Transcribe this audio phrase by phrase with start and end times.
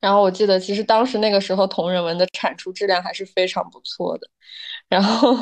[0.00, 4.26] 然后我记得，其实当时那个时候同人文的产出质量还是非常不错的。
[4.88, 5.34] 然后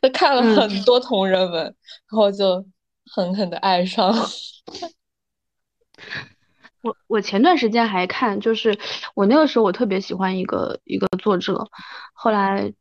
[0.00, 1.74] 就看了很多同人文，然
[2.10, 2.64] 后就
[3.10, 4.14] 狠狠的爱上。
[6.82, 8.78] 我我前段时间还看，就是
[9.14, 11.68] 我那个时候我特别喜欢一个一个作者，
[12.12, 12.72] 后来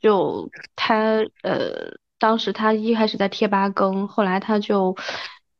[0.00, 4.96] 就他呃，当时他一开始在贴吧更，后来他就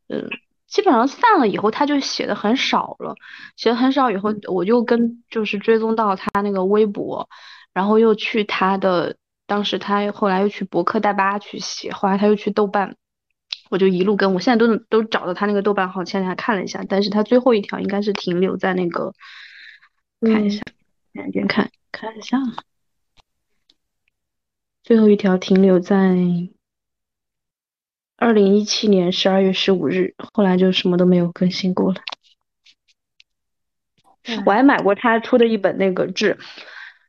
[0.09, 0.29] 嗯。
[0.69, 3.14] 基本上散了以后，他就写的很少了，
[3.57, 7.29] 写的很少以后，我就跟就是追踪到他那个微博，
[7.72, 12.96] 然后又去他的，当时他后来又去博客大巴去写，后来他又去豆瓣，
[13.71, 19.14] 我就一路跟，我现在都都找到他那个豆瓣号，前两天看了一下，但是他最后一条应该是停留在那个，
[20.21, 20.62] 看一下，
[21.12, 22.37] 两边看看一下，
[24.82, 25.96] 最后一条停留在。
[28.21, 32.00] 二零一七年十二月十五日，后来就什么都没有更新过了。
[34.45, 36.36] 我还买过他出的一本那个志，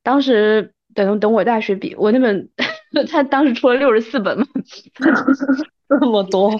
[0.03, 2.49] 当时等等我大学毕，我那本
[3.11, 4.45] 他当时出了六十四本嘛，
[5.89, 6.51] 这么多，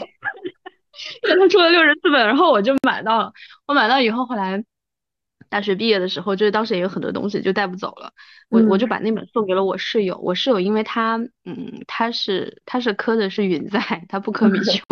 [1.22, 3.32] 对， 他出了六十四本，然后我就买到了。
[3.68, 4.64] 我买到以后，后来。
[5.50, 8.14] 大学毕业的时候，就是当时也有很多东西就带不走了，
[8.50, 10.18] 我我就把那本送给了我室友。
[10.20, 14.84] 我室友因为他，嗯，他是他是磕的是云在，他不磕米 丘，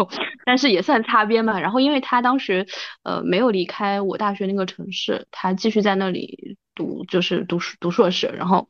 [0.46, 1.60] 但是也算擦边嘛。
[1.60, 2.66] 然后因为他当时，
[3.04, 8.68] 呃，没有离开我大学那个城市，他继续在那里读，就是读书读硕士，然后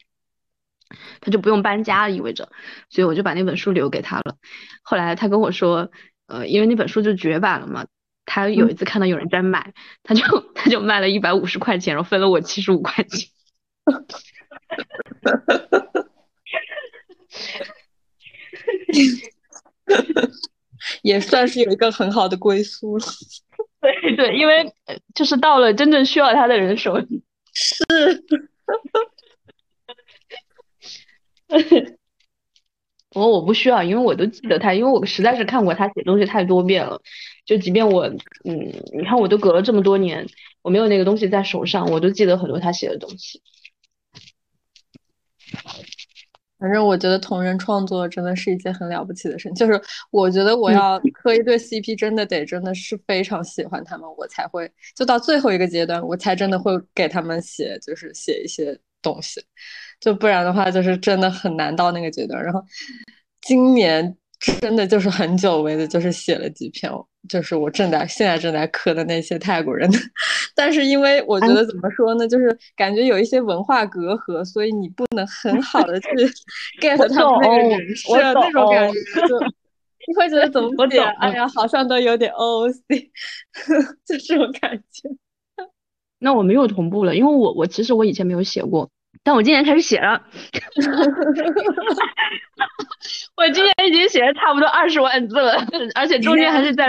[1.22, 2.50] 他就不用搬家，意味着，
[2.90, 4.36] 所以我就把那本书留给他了。
[4.84, 5.90] 后来他跟我说，
[6.28, 7.86] 呃，因为那本书就绝版了嘛。
[8.28, 10.22] 他有一次看到有人在买，他就
[10.54, 13.30] 他就卖了一百五十块钱，然后分了我七十五块钱，
[21.02, 23.06] 也算是有一个很好的归宿了。
[23.80, 24.72] 对 对，因为
[25.16, 27.24] 就是到了真正需要他的人手里。
[27.54, 27.76] 是。
[33.18, 37.02] 不过我不需要，因为我都记得他，因为我实在是看过他写东西太多遍了。
[37.48, 38.06] 就即便我，
[38.46, 40.24] 嗯，你看我都隔了这么多年，
[40.62, 43.42] 我没有那个东西在手上，我都记得很多他写的东西。
[46.60, 49.56] 反正我觉得同人创作真的是一件很了不起的事情。
[49.56, 59.42] 就是我觉得我要磕一对 CP，真的得真的是非常喜欢他们，我才会就到最后一个阶段，我才真的会给他们写，就是写一些东西。
[60.00, 62.44] 就不然的话，就是真的很难到那个阶段。
[62.44, 62.64] 然后
[63.42, 64.18] 今年。
[64.62, 66.92] 真的就是很久违的，就是写了几篇，
[67.28, 69.98] 就是我正在现在正在磕的那些泰国人的，
[70.54, 76.08] 但是因为我觉得怎么说呢，就是感觉有一些文化隔阂，所以你不能很好的去
[76.80, 79.40] get 他们那个人设那种感觉，就
[80.08, 83.10] 你会觉得怎么写，哎呀，好像都有点 OOC，
[84.06, 85.10] 就这种感觉。
[86.20, 88.88] 那我没有同步了，因为我我其实我以前没有写过。
[89.28, 90.16] 但我今年开始写了，
[93.36, 96.88] 我今年已经写了差不多二十万字了，而且中间还是在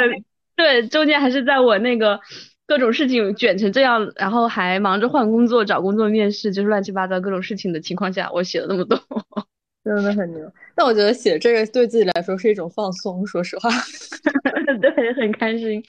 [0.55, 2.21] 对中间还是在我那个
[2.65, 8.97] 各种事情卷成这样，然后还忙着换工作、找工作、面试，就是乱七八糟各种事情的情况下，我写了那么多，
[9.85, 10.49] 真的很牛。
[10.77, 13.69] 但我觉得写这个对自己来说是一种放松，说实话，
[14.81, 15.83] 对，很开心。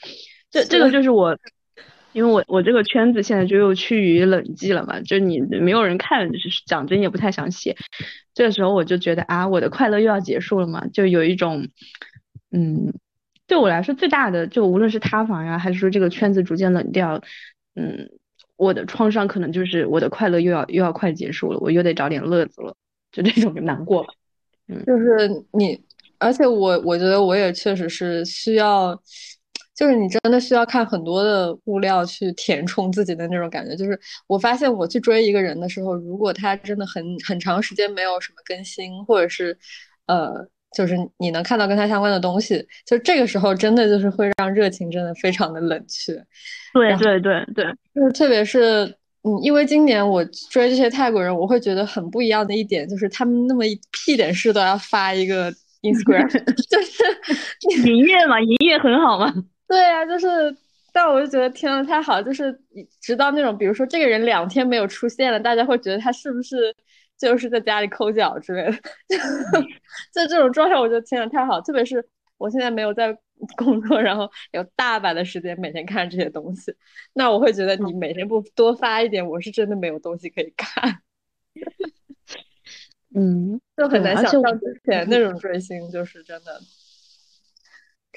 [0.50, 1.38] 这这个就是我。
[2.14, 7.76] 因为我我这个圈子现在就又趋于冷寂了嘛，就你没有人看，就是讲真也不太想写。
[8.34, 11.68] 这个时候我就觉得啊，我的快乐又要结束了嘛，就有一种，
[12.52, 12.94] 嗯，
[13.48, 17.22] 对我来说最大的，就无论是塌房呀，还是说这个圈子逐渐冷掉，
[17.76, 18.10] 嗯，
[18.56, 22.76] 我的创伤可能就是我的快乐又要又要快结束了，我又得找点乐子了，
[23.12, 24.14] 就这种难过吧。
[24.68, 25.80] 嗯，就是你，
[26.18, 29.00] 而且我我觉得我也确实是需要。
[29.80, 33.78] 就是你真的需要看很多的物料去填充自己的那种感觉。
[33.78, 33.98] 就是
[34.28, 39.58] 我发现我去追一个人的时候，如果他真的很很长时间没有什么更新，或者是，
[40.08, 40.46] 呃，
[40.76, 46.14] 就是你能看到跟他相关的东西，就这个时候真的就是会让热情真的非常的冷却。
[46.74, 47.64] 对对对对，
[47.96, 48.84] 就是特别是
[49.24, 55.50] 嗯，因为今年我追这些泰国人，我会觉得很不一样的一点就是他们那么一屁点事都要发一个
[55.84, 56.28] Instagram，
[56.70, 59.34] 就是营业嘛，营业很好嘛。
[59.70, 60.28] 对呀，就是，
[60.92, 62.60] 但我就觉得天呐，太好，就是
[63.00, 66.76] 直到那种，比如说这个人两天没有出现了，大家会觉得他是不是
[67.18, 68.78] 就是在家里抠脚之类的，
[70.12, 72.04] 在这种状态，我觉得天呐，太好，特别是
[72.40, 73.16] 我现在没有在
[73.56, 76.74] 工作，然后有大把的时间每天看这些东西，
[77.14, 81.02] 那我会觉得你每天不多发一点，我是真的没有东西可以看。
[83.16, 86.60] 嗯，就很难想象之前那种追星，就是真的。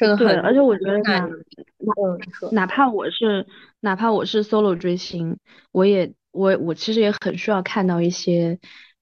[0.02, 1.28] 真的对，而且我觉得哪
[2.50, 3.46] 哪怕我是
[3.78, 5.38] 哪怕我是 solo 追星，
[5.70, 8.58] 我也我我其实也很需要看到一些，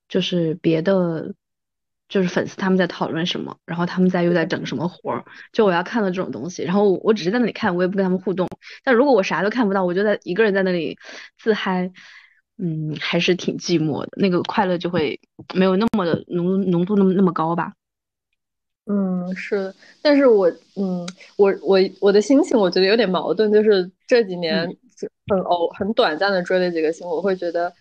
[0.09, 1.35] 就是别的，
[2.07, 6.63] 就是粉丝他们在讨论什么，然后他们在又在整什么活儿，就我要看到这种东西。
[6.65, 8.47] 然后我只是在那里看，我也不跟他们互动。
[8.85, 10.99] 但如果我啥都看不到，我就在一个人在那里
[11.39, 11.91] 自嗨，
[12.59, 14.11] 嗯，还是挺寂寞的。
[14.17, 15.19] 那个快乐就会
[15.55, 17.73] 没有那么的浓浓度那么那么高吧。
[18.93, 19.73] 嗯，是，
[20.03, 21.07] 但是我，嗯，
[21.37, 24.67] 我我我的心情，我觉得有点矛盾，就是这几年
[25.29, 27.73] 很偶很短暂的追了几个星，我会觉得，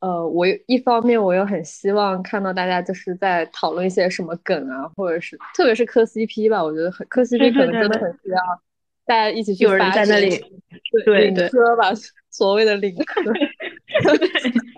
[0.00, 8.38] 呃，我一方面我又很希望看到大家就是在讨论一些什么梗啊，或者是特别是磕 CP 吧，我觉得很磕 CP 可能真的很需要
[9.06, 10.28] 大家一起去发在那里，
[11.06, 11.90] 对对，磕吧，
[12.28, 13.22] 所谓的领磕。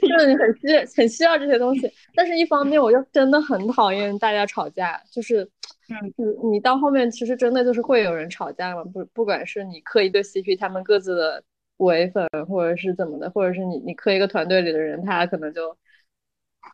[0.00, 5.44] 就是你很需很需要这些东西，但是一方面我又真的很讨厌大家吵架，就是，
[5.88, 11.44] 嗯，你你到后面其实真的就是会有人吵架嘛，不不管是你磕一对 CP，他们各自的
[11.78, 15.76] 唯粉，或者是怎么的，或者是你你磕一个团队里的人，他可能就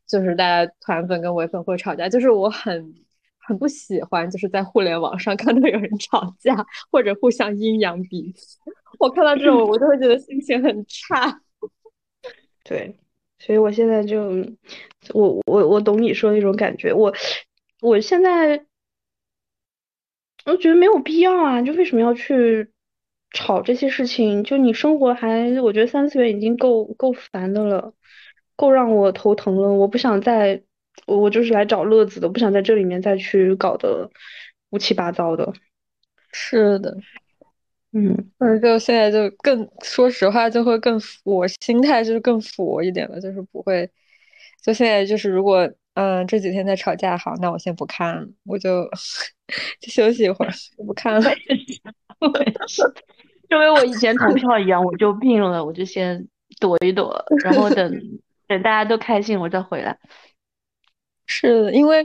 [0.06, 2.94] 就是大家团粉跟唯粉会吵架，就是我很
[3.38, 8.58] 很不喜欢就是在互联网上 看到有人吵架或者互相阴阳彼此，
[9.00, 11.40] 我看到这种我就会觉得心情很差。
[12.64, 12.96] 对，
[13.38, 14.22] 所以我现在就，
[15.12, 16.92] 我我我懂你说的那种感觉。
[16.94, 17.14] 我
[17.82, 18.64] 我现在，
[20.46, 22.70] 我觉得没有必要啊，就为什么要去
[23.32, 24.42] 吵这些事情？
[24.44, 27.92] 就你生活还，我觉得三次元已经够够烦的了，
[28.56, 29.68] 够让我头疼了。
[29.74, 30.62] 我不想再，
[31.06, 34.10] 我我就是来找乐子的，不想在这里面再去搞得
[34.70, 35.52] 乌七八糟的。
[36.32, 36.96] 是的。
[37.96, 43.88] 嗯，或者就现在就更说实话，就会更我心态就是更佛一点了，就是不会，
[44.60, 48.84] 就现在就是如果嗯这几天在吵架，好，那我先不看了，我就
[49.80, 51.30] 就休息一会儿，我不看了。
[53.48, 56.26] 就跟我以前投票一样，我就病了，我就先
[56.58, 58.00] 躲一躲，然后等
[58.48, 59.96] 等大家都开心，我再回来。
[61.26, 62.04] 是的，因为。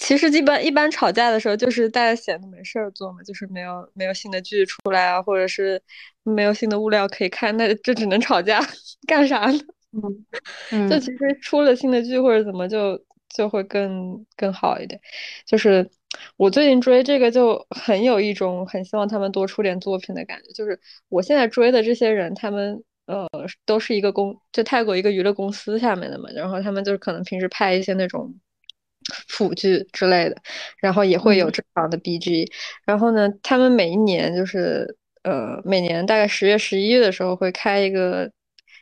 [0.00, 5.80] 其实一般一般吵架的时候，就是大家闲的没事儿做嘛，就是没有没有新的剧出来啊，或者是
[6.22, 8.60] 没有新的物料可以看，那就只能吵架，
[9.06, 9.60] 干啥呢？
[10.72, 12.98] 嗯，就其实出了新的剧或者怎么就
[13.28, 14.98] 就会更更好一点。
[15.46, 15.88] 就是
[16.38, 20.50] 我最近追这个就很有一种很希望他们多出点作品的感觉。
[20.52, 20.80] 就是
[21.10, 23.28] 我现在追的这些人，他们呃
[23.66, 28.34] 都是一个公就泰国一个娱乐公司下面的嘛，然后他们就是可能平时拍一些那种。
[29.28, 30.36] 辅剧之类的，
[30.78, 32.46] 然后也会有正常的 BG，
[32.84, 38.30] 然后呢，他们每一年就是呃，每年大概十月、十一月的时候会开一个，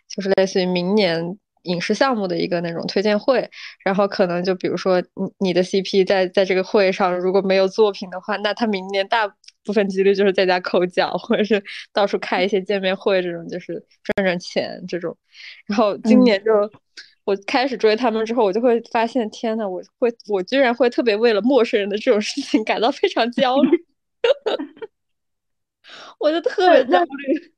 [0.08, 3.48] 就是类似于明年影视项目的一个那种推荐会，
[3.84, 5.06] 然后可能就比如说你
[5.38, 9.28] 你的 CP 在在这个会上如果没有作品的话，那他明年大
[9.64, 11.62] 部分几率就是在家抠脚，或者是
[11.92, 15.16] 到处开一些见面会这种，就是赚赚钱这种，
[15.66, 16.52] 然后今年就。
[17.28, 23.84] 我开始追他们之后，我就会发现，天呐，我会，我居然会特别为了陌生人的这种事情感到非常焦虑，
[26.18, 27.52] 我就特别焦虑。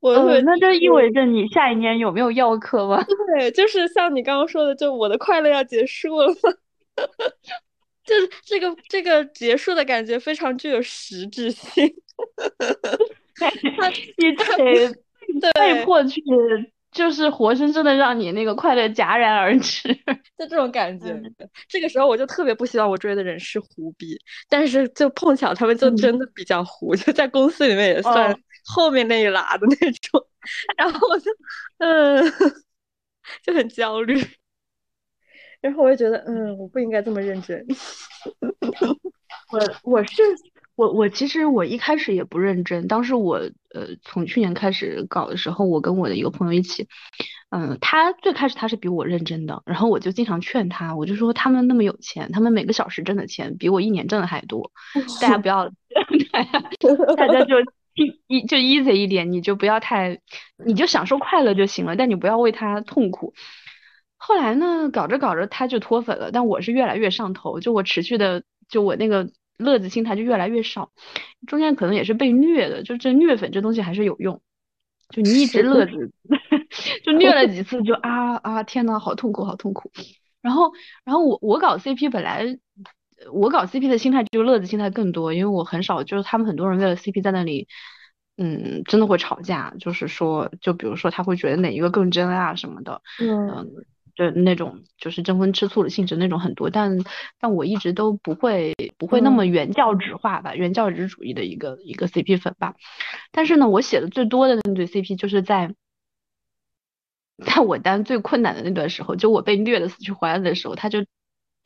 [0.00, 3.02] 我那就意味着你下一年有没有药课吗？
[3.34, 6.28] 对，就是像你刚刚说的，就我的快乐要结束了，
[8.04, 11.86] 就是这个这个结束的感觉非常具有实质性，
[15.32, 16.20] 你得被迫去。
[16.90, 19.88] 就是活生生的让你那个快乐戛然而止，
[20.38, 21.14] 就这种感觉。
[21.68, 24.18] 这个时候我就特别不希望我追的人是胡逼，
[24.48, 30.26] 但是就碰巧他们就真的比较胡，就在公司里面也算后面那一拉的那种。
[30.78, 31.30] 然后我就
[31.78, 32.24] 嗯，
[33.44, 34.18] 就很焦虑。
[35.60, 37.66] 然后我就觉得嗯，我不应该这么认真。
[39.50, 40.22] 我我是。
[40.78, 43.38] 我我其实我一开始也不认真，当时我
[43.74, 46.86] 呃从去年开始搞的时候，我跟我的一个朋友一起，
[47.50, 54.70] 嗯，他最开始他是比我认真的，然后我就经常劝他，我就说他们那么有钱，他们每个小时挣的钱比我一年挣的还多，
[55.20, 55.68] 大家不要，
[57.16, 57.56] 大家就
[58.28, 60.20] 一就 easy 一点，你就不要太，
[60.64, 63.34] 你就享受快乐就行了，但你不要为他痛苦。
[64.16, 69.28] 后来呢，搞着搞着他就脱粉了，但我是越来越上头，就我持续的，就我那个。
[69.58, 70.90] 乐子心态就越来越少，
[71.46, 74.40] 中间可能也是被虐的，就这虐粉这东西还是有用，
[75.10, 76.12] 就你一直乐子，
[77.04, 79.90] 就虐了几次就啊啊天呐，好痛苦好痛苦。
[80.40, 80.72] 然后
[81.04, 82.58] 然后我我搞 CP 本来
[83.32, 87.66] 我搞 CP 的心态就乐子心态更多，因为我很少就是他们很多人为了 CP 在那里，
[88.36, 93.66] 嗯，真的会吵架，就是说就比如说他会觉得哪一个更真啊什么的，嗯。
[94.18, 96.98] 的那种就是争风吃醋的性质那种很多，但
[97.38, 102.74] 但我一直都不会不会那么原教旨化吧，原教旨主义的一个一个 CP 粉吧。
[103.30, 105.74] 但是呢，我写的最多的那对 CP 就是在
[107.44, 111.04] 在我单最困难的那段时候，就我被虐的死去活来的时候，他就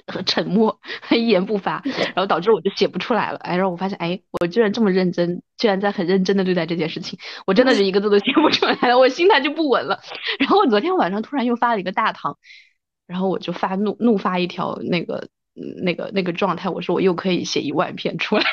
[0.07, 0.81] 很沉默，
[1.11, 1.83] 一言不发，
[2.15, 3.39] 然后导致我就写不出来了。
[3.39, 10.01] 哎，然后我发现，哎，我居然这么认真，居然在很认真的对待这件事情，我真的是一个字都写不出来了，我心态就不稳了。
[10.39, 12.39] 然后我昨天晚上突然又发了一个大堂，
[13.07, 15.29] 然后我就发怒怒发一条那个
[15.83, 18.45] 那个那个状态，我说我又可以写一万篇出来，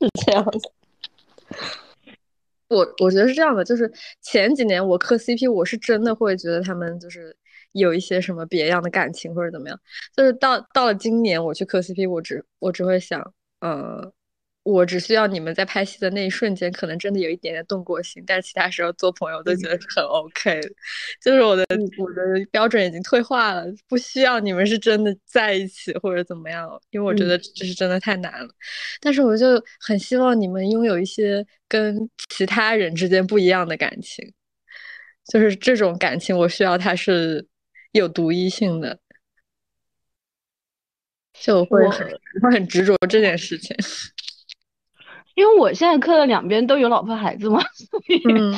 [0.00, 0.72] 是这样子。
[2.68, 7.36] 我我觉得是这样的，就是前几年我磕 CP，我是真的会觉得他们就是
[7.72, 9.80] 有一些什么别样的感情或者怎么样。
[10.16, 13.20] 就是到到了今年我去磕 CP，我只我只会想，
[13.60, 14.12] 呃，
[14.62, 20.68] 我只需要你们在拍戏的那一瞬间，可能真的有一点点动过心，但是其他时候做朋友都觉得是很 OK 的。
[21.22, 21.64] 就是我的
[21.98, 28.48] 我的标准已经退化了，不需要你们是真的在一起或者怎么样，因为我觉得这是真的太难了。
[29.00, 31.46] 但是我就很希望你们拥有一些。
[31.70, 34.34] 跟其他人之间不一样的感情，
[35.32, 37.46] 就是这种感情，我需要它是
[37.92, 38.98] 有独一性的，
[41.32, 42.06] 就会很
[42.42, 43.76] 会很执着这件事情。
[45.34, 47.62] 因为我现在磕的两边都有老婆孩子嘛，
[48.28, 48.54] 嗯，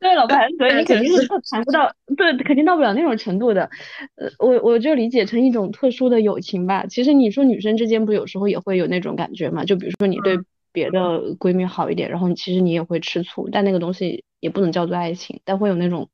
[0.00, 3.70] 对老婆孩子，所以你肯定是谈不到，对，肯定到不了那种程度的。
[4.16, 6.86] 呃，我我就理解成一种特殊的友情吧。
[6.86, 9.64] 其实你说女生之间不有时候也会有那种感觉嘛？
[9.64, 10.38] 就比如说你对。
[10.70, 16.10] 别的闺蜜好一点，然后其实你也会吃醋，但那个东西也不能叫做爱情，但会有那种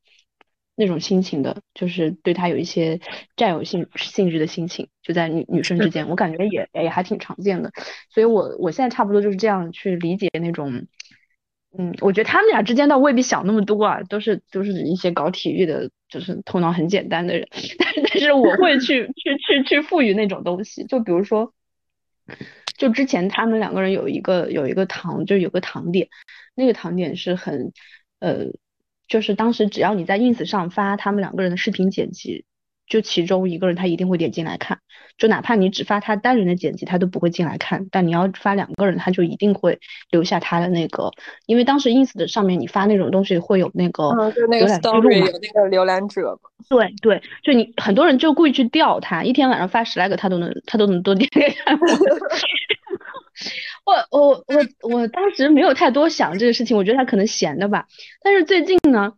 [0.76, 3.00] 那种心情的，就是对他有一些
[3.36, 7.70] 占有性性质的心情，就在女女生之间，我感觉也也还挺常见的，
[8.10, 10.86] 所以我我现在差不多就是这样去理解那种，
[11.78, 21.52] 嗯，我觉得他们俩之间倒未必想那么多啊，都是都是一些搞体育的，就是头脑很简单的人， 但但是我会去 去去去赋予那种东西，就比如说。
[22.78, 26.08] 就之前他们两个人有一个有一个糖，就有个糖点，
[26.56, 27.72] 那个糖点是很，
[28.18, 28.46] 呃，
[29.14, 32.44] 就是当时只要你在 ins 上发他们两个人的视频剪辑，
[32.88, 34.80] 就其中一个人他一定会点进来看，
[35.16, 39.78] 就哪怕你只发他单人的剪辑，他都不会进来看，但你要发两个人，他就一定会
[40.10, 41.12] 留下他的那个，
[41.46, 51.78] 因为当时 ins 的上面你发那种东西会有那个浏览记录嘛，有那个浏览者嘛，对对，就你很多人就故意去钓他，一天晚上发十来个他都能他都能多点看。
[53.84, 57.86] 我我我我当时没有太多想这个事情，我觉得他可能闲的吧。
[58.22, 59.12] 但是最近呢，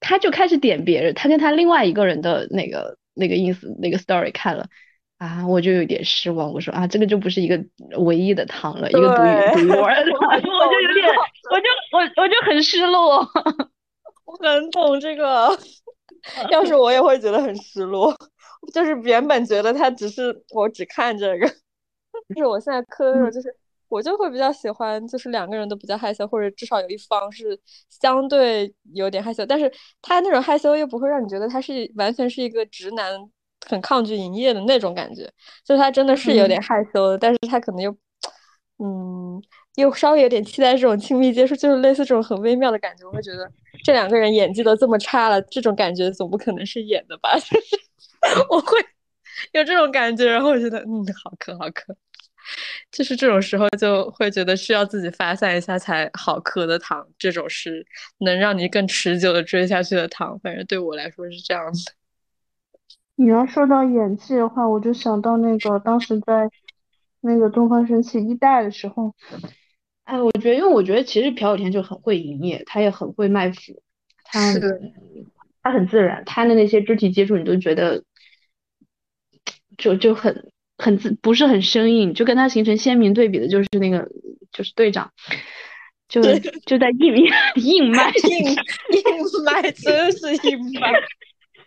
[0.00, 4.66] 他就开始点别人，他跟他另外一个人的那个那个 ins 那个 story 看了
[5.18, 6.52] 啊，我就有点失望。
[6.52, 7.62] 我说啊，这个就不是一个
[7.98, 11.08] 唯一的糖了，一个独一独一无二的 汤，我就有点，
[11.50, 13.28] 我就我我就很失落。
[14.24, 15.58] 我很懂这个，
[16.50, 18.16] 要是我也会觉得很失落。
[18.72, 21.50] 就是原本觉得他只是我只看这个。
[22.34, 23.54] 就是我现在磕的时候，就是
[23.88, 27.58] 我就会比较喜欢，就是两个人都比较害羞，或者至少有一方是
[27.88, 29.70] 相对有点害羞，但是
[30.00, 33.14] 他那种害羞又不会让你觉得他是完全是一个直男，
[33.66, 35.24] 很抗拒营业的那种感觉，
[35.64, 37.90] 就是他真的是有点害羞的，但是他可能又，
[38.78, 39.42] 嗯，
[39.74, 43.50] 又稍微有点期待这种亲密接触，就是类似这种很微妙的感觉，我会觉得
[43.84, 47.34] 这两个人演技都这么差了，这种感觉总不可能是演的吧？
[47.40, 47.76] 就是
[48.48, 48.78] 我会
[49.52, 51.96] 有这种感觉，然后我觉得嗯，好磕好磕。
[52.90, 57.86] 就是这种时候就会觉得需要自己发散一下才好磕的糖，这种是
[58.18, 60.38] 能让你更持久的追下去的糖。
[60.40, 61.78] 反正对我来说是这样的。
[63.16, 66.50] 你要说到演技的话，我就想到那个当时在
[67.20, 69.14] 那个东方神起一代的时候，
[70.04, 73.82] 哎，我觉得，因为我觉得其实朴有天就很会营业，他也很会卖腐，
[74.24, 74.54] 他
[75.62, 78.02] 他很自然，他的那些肢体接触你都觉得
[79.80, 80.52] 就就很。
[80.82, 84.08] 很自不是很生硬，就跟他形成鲜明对比的，就是那个
[84.50, 85.12] 就是队长，
[86.08, 86.22] 就
[86.64, 87.14] 就在硬
[87.62, 88.54] 硬卖硬硬
[89.44, 90.90] 卖，真是硬卖。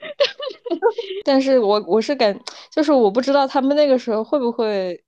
[1.24, 2.36] 但是我我是感，
[2.72, 5.00] 就是我不知道他们那个时候会不会，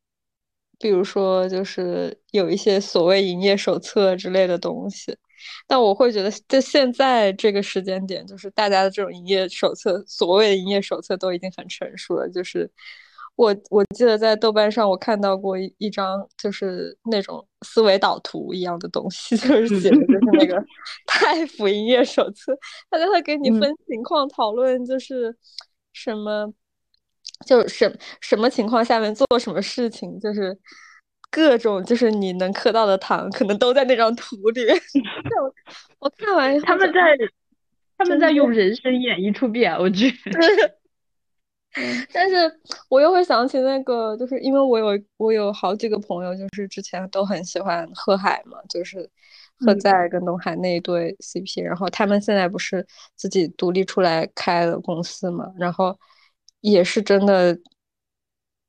[0.77, 5.17] 比如说就是有一些所谓营业手册之类的东西，
[5.67, 12.69] 但我会觉得在现在这个时间点，就是大家的这种营业手册，所谓的营业手册都已经很成熟了，就是。
[13.37, 20.55] 我我记得在豆瓣上我看到过一一张就是那种思维导图一样的东西， 就是写的就是那个
[21.05, 22.57] 太府营业手册，
[22.89, 25.35] 他就会给你分情况讨论，就是
[25.91, 26.49] 什么，
[27.45, 30.57] 就什什么情况下面做什么事情，就是
[31.35, 34.61] 各种就是你能磕到的糖，可能都在那张图里。
[35.41, 35.53] 我
[35.99, 36.99] 我看完他们在
[37.97, 40.13] 他们在用人生演一出 BL 剧。
[42.13, 42.35] 但是
[42.87, 49.09] 我又会想起那个，就是因为我有我有好几个朋友，就是之前都很喜欢贺海嘛，就是
[49.59, 52.87] 贺在跟东海那一对 CP，然后他们现在不是
[53.17, 55.99] 自己独立出来开了公司嘛，然后
[56.61, 57.59] 也是真的，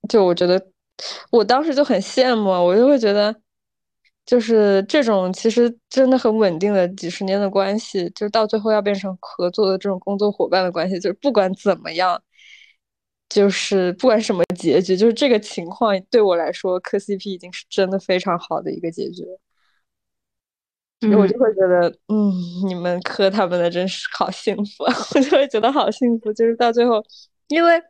[0.09, 0.61] 就我觉得
[1.31, 3.35] 我当时就很羡慕，我就会觉得，
[4.25, 12.23] 就是这种其实真的很稳定的几十年的关系，就到最后要变成合作的这种工作伙伴的关系，就是不管怎么样。
[13.29, 19.25] 就是不管什么结局，就是这个情况对我来说磕 CP 已经是真的非常好的一个结局。
[21.00, 22.33] 我就会觉得，嗯，
[22.69, 24.85] 你们磕他们的真是好幸福，
[25.17, 26.33] 我就会觉得好幸福。
[26.33, 27.05] 就是到最后，
[27.49, 27.83] 因为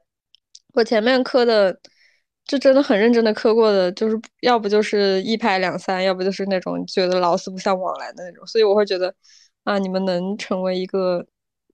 [0.72, 1.78] 我前面磕的，
[2.46, 8.46] 就真的很认真的磕过的，就是要不就是一拍两散，要不就是那种觉得老死不相往来的那种。
[8.46, 9.14] 所以我会觉得，
[9.64, 11.26] 啊，你们能成为一个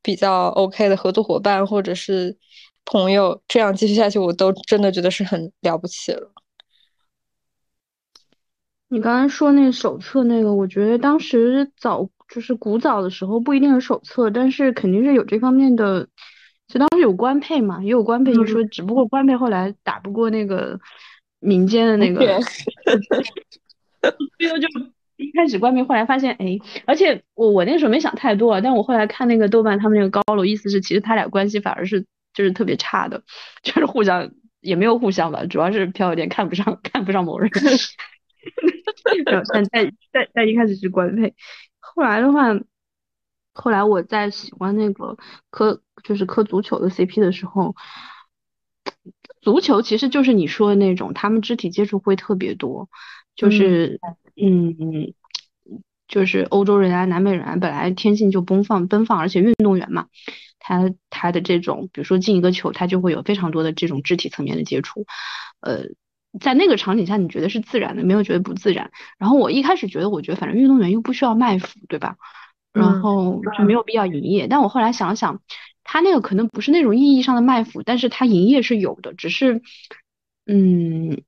[0.02, 2.36] 比较 OK 的合作伙伴，或者是。
[2.84, 6.32] 朋友这样继续下去，我都真的觉得是很了不起了。
[8.88, 16.08] 你刚才说那手册那个，我觉得当时早就是古早的时候不一定是手册，但是肯定是有这方面的。
[17.02, 20.78] 有官配嘛，也有官配一说，只不过官配后来打不过那个
[21.40, 22.18] 民间的那个，
[24.38, 24.68] 最后就
[25.16, 32.04] 一开始官配，后来发现哎，而且我我那时候没想太多，但我后来看那个豆瓣他们那个高楼，意思是其实他俩关系反而是。
[32.34, 33.22] 就是特别差的，
[33.62, 34.30] 就是互相
[34.62, 37.50] 也没有互相吧，主要是朴有点看不上看不上某人。
[39.50, 41.34] 但但但但一开始是官配，
[41.78, 42.54] 后来的话，
[43.54, 45.16] 后来我在喜欢那个
[45.50, 47.74] 磕就是磕足球的 CP 的时候，
[49.40, 52.88] 足球其实就是你说的那种，他们肢体接触会特别多，
[53.34, 54.00] 就是
[54.36, 55.14] 嗯，
[56.08, 60.06] 就是欧洲人啊、南美人啊，本来天性就奔放奔放，而且运动员嘛。
[60.64, 65.06] 他他的这种，比如说进一个球，他就会有非常多的这种肢体层面的接触，
[65.60, 65.86] 呃，
[66.38, 68.92] 在那个场景下，你觉得是自然的，没有觉得不自然。
[69.18, 72.14] 然后我一开始觉得，我觉得反正运动员又不需要卖腐，对吧？
[72.72, 74.46] 然后就没有必要营业。
[74.48, 75.40] 但我后来想想，
[75.84, 79.62] 他那个可能不是那种意义上的卖腐，但是他营业是有的，只是，
[80.46, 81.22] 嗯，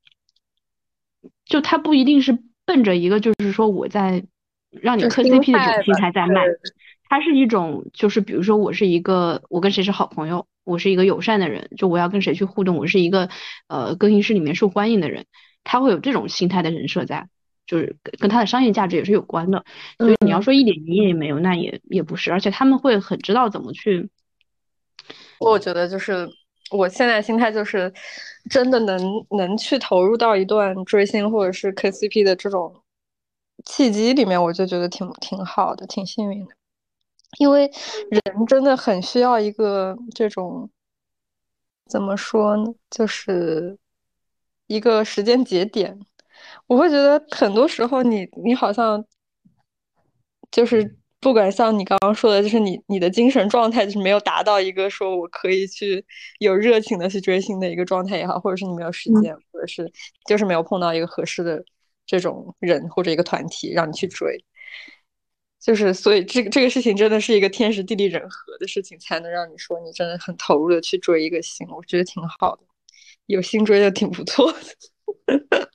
[1.44, 4.24] 就他不一定是奔着一个就是说我在
[4.70, 6.44] 让你磕 CP 的这种心态在卖。
[7.06, 13.28] 它是一种，就是比如说，我是一个，我跟谁是好朋友，我是一个友善的人，就我要跟谁去互动，我是一个，
[13.68, 15.26] 呃，更衣室里面受欢迎的人，
[15.62, 17.28] 他会有这种心态的人设在，
[17.66, 19.64] 就是跟它的商业价值也是有关的。
[19.98, 24.10] 所以你要说一点营业也没有，那也也不是，而且他们会很知道怎么去。
[25.38, 26.28] 我觉得就是
[26.70, 27.92] 我现在心态就是，
[28.48, 32.82] 真的能能去投入到一段追星或者是 KCP 的这种
[33.64, 36.54] 契机里面，我就觉得挺挺好的，挺幸运的。
[37.38, 37.70] 因为
[38.10, 40.70] 人真的很需要一个这种，
[41.86, 42.72] 怎么说呢？
[42.90, 43.76] 就是
[44.68, 45.98] 一个时间节点。
[46.66, 49.04] 我会觉得很多时候，你你好像
[50.50, 56.04] 就是不管像你刚刚说的，就是你你的精神状态就是没有达到一个说我可以去
[56.38, 59.90] 有热情的去追星的一个状态也好，或者是你没有时间，或者是
[60.26, 61.64] 就是没有碰到一个合适的
[62.06, 64.44] 这种人或者一个团体让你去追。
[65.60, 72.62] 就是，所以这个这个事情真的是一个天时地利人和的事情，才能让你说你真的很投入的去追一个星，我觉得挺好的，
[73.26, 75.70] 有心追就挺不错的。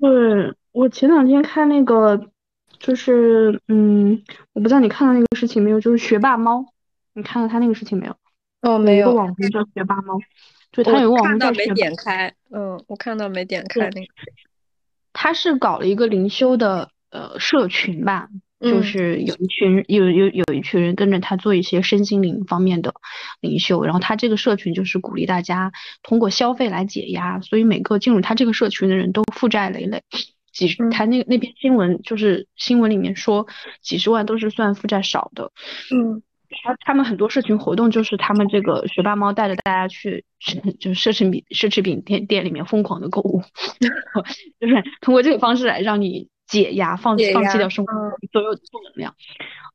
[0.00, 2.30] 对我前两天看那个，
[2.78, 6.66] 就是嗯，我不知道你看到那个事情没有，就是学霸猫，
[7.14, 8.16] 你看到他那个事情没有？
[8.62, 9.08] 哦，没有。
[9.08, 10.18] 有个网红叫学霸猫，
[10.72, 14.12] 就他有个网红叫没点开，嗯，我看到没点开那个。
[15.12, 18.28] 他是搞了一个灵修的呃社群吧。
[18.60, 22.92] 就是有一群有有有一群人跟着他做一些身心灵方面的
[23.40, 25.70] 领袖，然后他这个社群就是鼓励大家
[26.02, 30.02] 通过消费来解压，所以每个进入他这个社群的人都负债累累，
[30.52, 33.46] 几十他那那篇新闻就是新闻里面说
[33.80, 35.52] 几十万都是算负债少的，
[35.94, 36.20] 嗯，
[36.64, 40.24] 他他们很多社群活动就是他们这个学霸猫带着大家去
[40.80, 43.40] 就是奢侈品奢侈品店店里面疯狂的购物，
[44.58, 46.28] 就是通过这个方式来让你。
[46.48, 47.92] 解压，放放弃掉生活
[48.32, 49.14] 所有的负能量。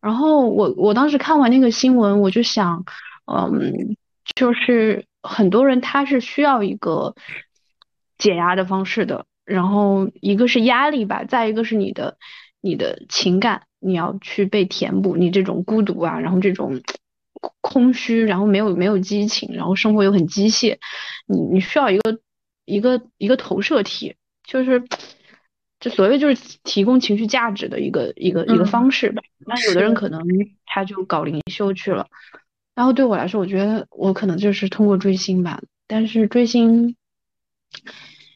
[0.01, 2.83] 然后我我当时看完那个新闻，我就想，
[3.31, 3.95] 嗯，
[4.35, 7.15] 就是很多人他是需要一个
[8.17, 9.25] 解压的方式的。
[9.45, 12.17] 然后一个是压力吧，再一个是你的
[12.59, 16.81] 你的情感，你要去被填补，你这种孤独啊，然后这种
[17.61, 20.77] 空虚，然后没有没有激情，然后生活又很机械，
[21.27, 22.19] 你你需要一个
[22.65, 24.83] 一个一个投射体，就是。
[25.83, 29.21] 这所谓就是提供情绪价值的一个一个一个方式吧。
[29.45, 30.25] 那有的人可能
[30.65, 32.07] 他就搞灵修去了，
[32.73, 35.61] 然后对我来说，我觉得我可能就是通过追星吧。
[35.85, 36.95] 但是追星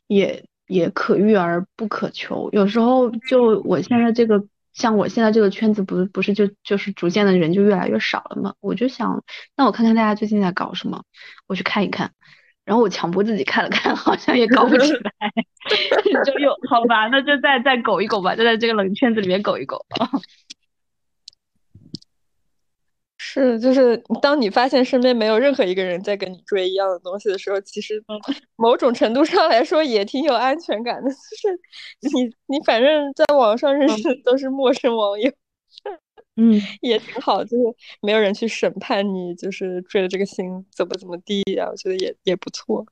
[0.07, 8.55] 也也可遇而不可求，有时候就我现在这个像我现在这个圈子，不是不是就就是逐渐的人就越来越少了嘛。
[8.59, 9.23] 我就想，
[9.55, 11.05] 那我看看大家最近在搞什么，
[11.47, 12.11] 我去看一看。
[12.67, 15.11] 然后我强迫自己看了看， 好像也搞不起来，
[16.25, 19.85] 就又好吧，那就再再苟一苟吧，就在这个冷圈子里面苟一苟。
[23.17, 28.03] 是，就是当你发现身边没有任何一个人在跟你追一样的东西的时候，其实
[28.57, 31.09] 某种程度上来说也挺有安全感的。
[31.09, 31.59] 就是
[32.13, 35.31] 你你反正在网上认识的都是陌生网友。
[36.37, 37.63] 嗯，也挺好，就是
[38.01, 42.85] 没有人去审判你，就是追的这个星怎么怎么地呀，我觉得也也不错。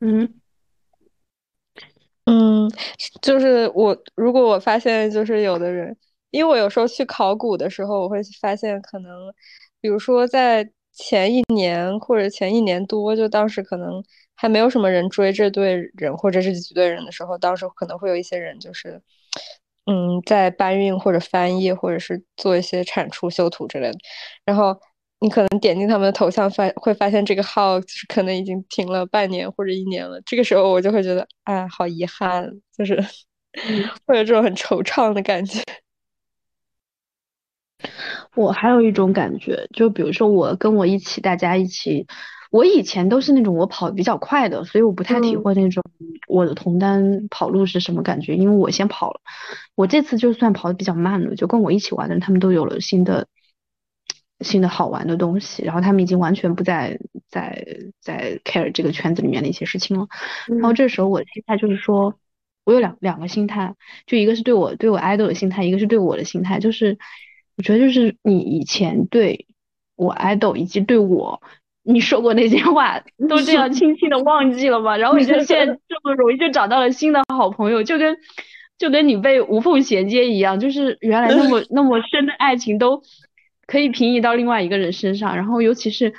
[0.00, 0.40] 嗯
[2.26, 2.70] 嗯，
[3.22, 5.96] 就是我如果我发现就是有的人，
[6.30, 9.32] 因为我有时候去考古的时候，我会发现可能，
[9.80, 14.02] 比如说在前一年或者前一年多，就当时可能
[14.34, 19.02] 还没有什么人追这队人或者是几队人的时候，当时可能会有一些人就是。
[19.86, 23.98] 嗯，在搬运或者翻译，或者是做一些产出、修图之类的。
[24.44, 24.78] 然后
[25.20, 30.20] 你可能点进他们的头像，发会发现这个号就是可能已经停了半年或者一年了。
[30.26, 33.02] 这个时候我就会觉得，哎，好遗憾，就是
[34.06, 35.62] 会有这种很惆怅的感觉。
[38.34, 42.06] 我还有一种感觉，就比如说我跟我一起，大家一起。
[42.50, 45.84] 我以前都是那种我跑比较快的，所以我不太体会那种
[46.26, 49.20] 我的同单跑路是什么感觉，因为我先跑了。
[49.76, 53.28] 我这次就算跑的比较慢了，就跟我一起玩的人，他们都有了新的
[54.40, 57.64] 新的好玩的东西，然后他们已经完全不在在
[58.00, 60.08] 在 care 这个圈子里面的一些事情了。
[60.48, 62.16] 然后这时候我的心态就是说，
[62.64, 66.98] 我有两两个心态，就一个是对我对我 idol 的心态，一个是对我的心态，就是
[67.56, 69.46] 我觉得就是你以前对
[69.94, 71.40] 我 idol 以及对我。
[71.82, 74.96] 你说过那些话，都这样 轻轻的忘记了吗？
[74.96, 78.16] 然后你就现在这么容易就找到了新的好朋友，就跟
[78.78, 83.02] 就跟你被无缝衔接一样，就是原来那么 那么深的爱情都
[83.66, 85.34] 可以平移到另外一个人身上。
[85.34, 86.12] 然后尤其是，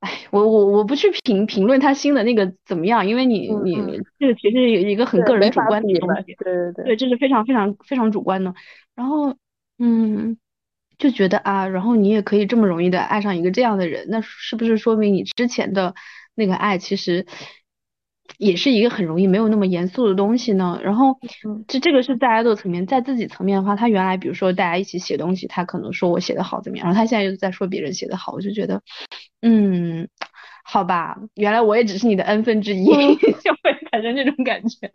[0.00, 8.54] 哎，我我我不去评评论他新的那个怎么样，因为你你这个其实有一个很个人主观的东西，对对对，对，这是非常非常非常主观的。
[8.94, 9.34] 然后，
[9.78, 10.36] 嗯。
[11.02, 15.96] 就觉得啊，然后你也可以这么容易的爱上一个这样的人，那是不是说明你之前的
[16.36, 17.26] 那个爱其实
[18.38, 20.78] 也是一个很容易没有那么严肃的东西呢？
[20.80, 21.18] 然后，
[21.66, 28.80] 这这个是在爱豆层面，在自己层面的话，他原来比如说大家一起写东西，他可能说我写的好怎么样，然后他现在又在说别人写的好，我就觉得，
[29.40, 30.08] 嗯，
[30.62, 32.86] 好吧，原来我也只是你的 n 分之一，
[33.42, 34.92] 就会产生这种感觉。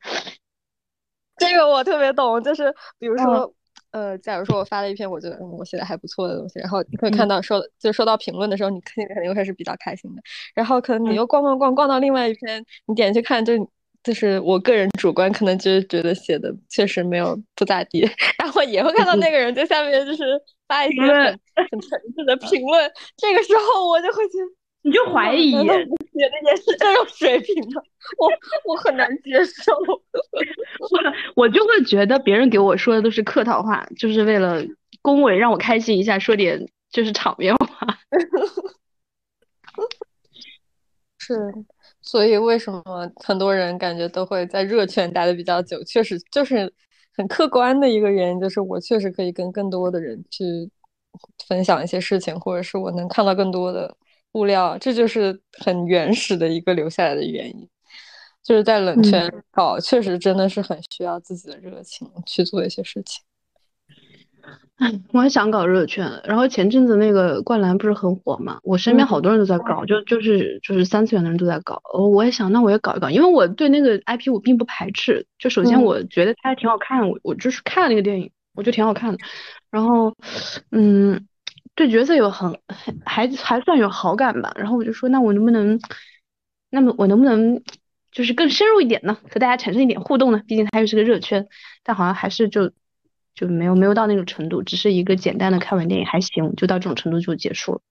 [1.36, 3.54] 这个我特别懂，就是比如说。
[3.98, 10.22] 呃，假如说我发了一篇我觉得我写的还不错的东西，然后你会看到收就收到评论的时候，你肯定肯定会是比较开心的。
[10.54, 13.54] 然后可能你又逛逛逛逛到另外一篇，你点去看，就
[14.04, 18.08] 就是我个人主观可能就是觉得写的确实没有不咋地，
[18.38, 20.24] 然后也会看到那个人在下面就是
[20.68, 21.40] 发一些很
[21.72, 24.58] 很诚挚的评论， 这个时候我就会觉得。
[24.84, 25.52] 你就怀疑
[26.18, 27.84] 写的也是这种水平的，
[28.18, 28.30] 我
[28.66, 34.64] 我很难接受， 我我就会觉得别人给我说的都是客套话，就是为了
[35.02, 37.68] 恭维让我开心一下，说点就是场面话。
[41.20, 41.36] 是，
[42.02, 42.82] 所以为什么
[43.18, 45.84] 很多人感觉都会在热圈待的比较久？
[45.84, 46.74] 确实就是
[47.14, 50.44] 很客观的一个原因，就是我确实可以跟更多的人去
[51.48, 53.94] 分享一些事情，或者是我能看到更多的。
[54.38, 57.68] 物料，这就是很原始的一个留下来的原因，
[58.44, 63.24] 就是在冷圈搞，确实真的是很需要自己的热情去做一些事情。
[64.78, 79.18] 哎， 我也想搞热圈，然后前阵子那个灌篮不是很火嘛，我身边好多人都在搞，就就是就是三次元的人都在搞，我也想，那我也搞一搞，因为我对那个 IP 我并不排斥，就首先我觉得它还挺好看，我我就是看了那个电影，我觉得挺好看的，
[79.72, 80.16] 然后
[80.72, 81.28] 嗯。
[81.78, 82.60] 对角色有很
[83.06, 85.80] 还还算有好感吧，然后我就说，那我能不能，
[86.72, 87.62] 那么我能不能
[88.12, 89.16] 就是更深入一点呢？
[89.30, 90.42] 和大家产生一点互动呢？
[90.48, 91.48] 毕竟它又是个热圈，
[91.84, 92.72] 但好像还是就
[93.36, 97.82] 就没有没有到那种程度，只是一个简单的看完电影还行，就到这种程度就结束了。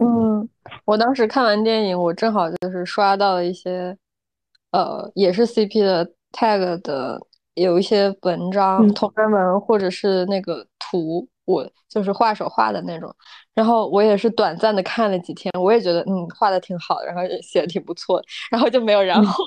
[0.00, 0.48] 嗯，
[0.84, 3.96] 我当时看完电影，我正好就是刷到了一些，
[4.72, 7.20] 呃，也是 CP 的 tag 的
[7.54, 10.66] 有一些文章、同人文或者是那个
[11.02, 11.28] 图。
[11.46, 13.14] 我就是画手画的那种，
[13.52, 19.44] 然后我也是短暂的看了几天，我也觉得嗯画的挺好，然后写的挺不错，然后就没有然后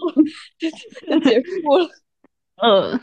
[0.59, 0.69] 就
[1.09, 1.89] 就结束了。
[2.61, 2.99] 呃，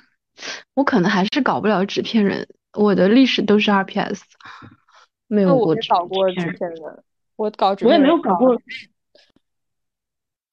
[0.74, 4.20] 我可能还是搞不了纸片人，我的历史都是 RPS，
[5.26, 7.04] 没有过搞过纸片人。
[7.34, 8.56] 我搞纸我也没有搞过，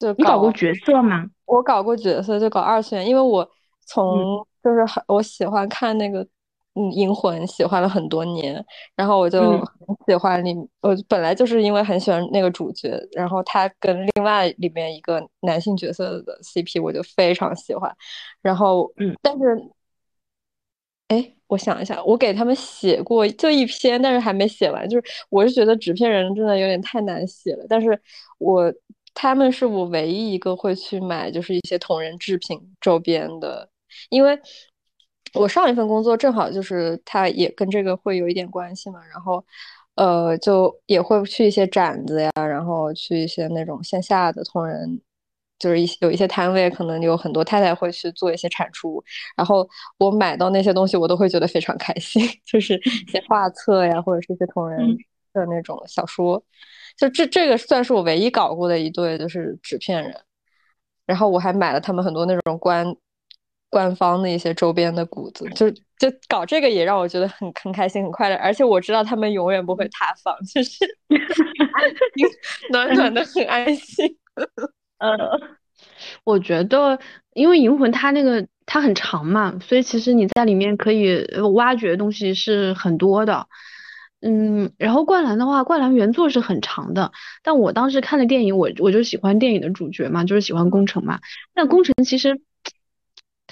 [0.00, 1.26] 就你搞过角色吗？
[1.44, 3.48] 我搞过角色，就搞二次元，因为我
[3.86, 6.26] 从就是很我喜欢看那个。
[6.74, 8.64] 嗯，银魂喜欢了很多年，
[8.96, 17.94] 然后我就很喜欢里，我本来就是因为很喜欢那个主角，然后他跟另外里面一个男性角色的 CP，我就非常喜欢，
[18.40, 19.44] 然后嗯，但是，
[21.08, 28.00] 哎，我想一下，我给他们写过就一篇，但是还没写完，就是我是觉得纸片人真的有点太难写了，但是
[28.38, 28.72] 我
[29.12, 33.68] 他们是我唯一一个会去买就是一些同人制品周边的，
[34.08, 34.40] 因为。
[35.34, 39.44] 我上一份工作正好就是它也跟这个会有一点关系嘛，然后，
[39.94, 45.00] 呃，就也会去一些展子呀，然后去一些那种线下的同人，
[45.58, 49.02] 就是一有一些摊位，可能有很多太太会去做一些产出，
[49.36, 49.66] 然后
[49.98, 54.96] 我买到那些东西，我都会觉得非常开心， 就是一些画册呀，或者是一些同人
[55.32, 56.42] 的那种小说，
[56.96, 60.14] 就这这个算是我唯一搞过的一对就是纸片人，
[61.06, 62.94] 然后我还买了他们很多那种官。
[63.72, 70.84] 官方的一些周边的谷子，就就搞这个也让我觉得很很开心很快乐，而且我知道他们永远不会塌房， 就是
[72.70, 74.18] 暖暖的很安心。
[75.00, 75.16] 呃，
[76.22, 76.98] 我觉得
[77.32, 83.46] 因为银魂它那个它很长嘛，所以其实你在里面可以挖掘东西是很多的。
[84.20, 87.10] 嗯，然后灌篮的话，灌篮原作是很长的，
[87.42, 91.20] 但我当时看的电影，我我就喜欢电影的主角嘛，就是喜欢工程嘛。
[91.54, 92.42] 那工程其实。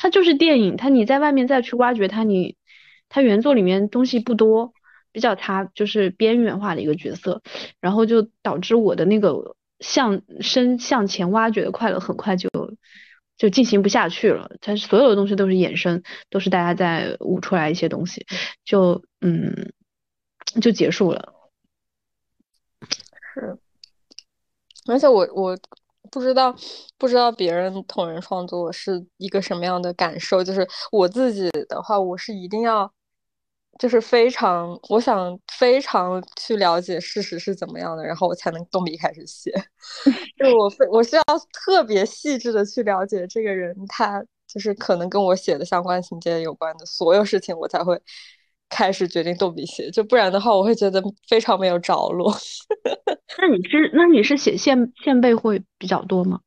[0.03, 2.57] 它就是电影，它你在外面再去挖掘它，你
[3.11, 4.73] 它原作里面东西不多，
[5.13, 7.43] 比较它就是边缘化的一个角色，
[7.81, 12.49] 然后就导致我的那个向深向前挖掘的快乐很快就
[13.37, 14.53] 就进行不下去了。
[14.63, 18.27] 它所有的东西都是衍生，都是大家在悟出来一些东西，
[18.65, 19.71] 就嗯
[20.63, 21.35] 就结束了。
[23.35, 23.59] 是，
[24.89, 25.59] 而且我我。
[26.11, 26.55] 不知道，
[26.99, 30.43] 不知道别人同人创作是一个什么样的感受。
[30.43, 32.93] 就是我自己的话，我是一定要，
[33.79, 39.53] 就是非常，我想非常去了解事实是怎么样的，然后我才能动笔开始写。
[40.37, 48.01] 就我非我需要特别细致的去了解这个人，他就是可能跟我写的相关情节有关的所有事情，我才会
[48.71, 49.91] 开始决定动笔写。
[49.91, 52.35] 就不然的话，我会觉得非常没有着落。
[53.39, 56.41] 那你是那你是写现现背会比较多吗？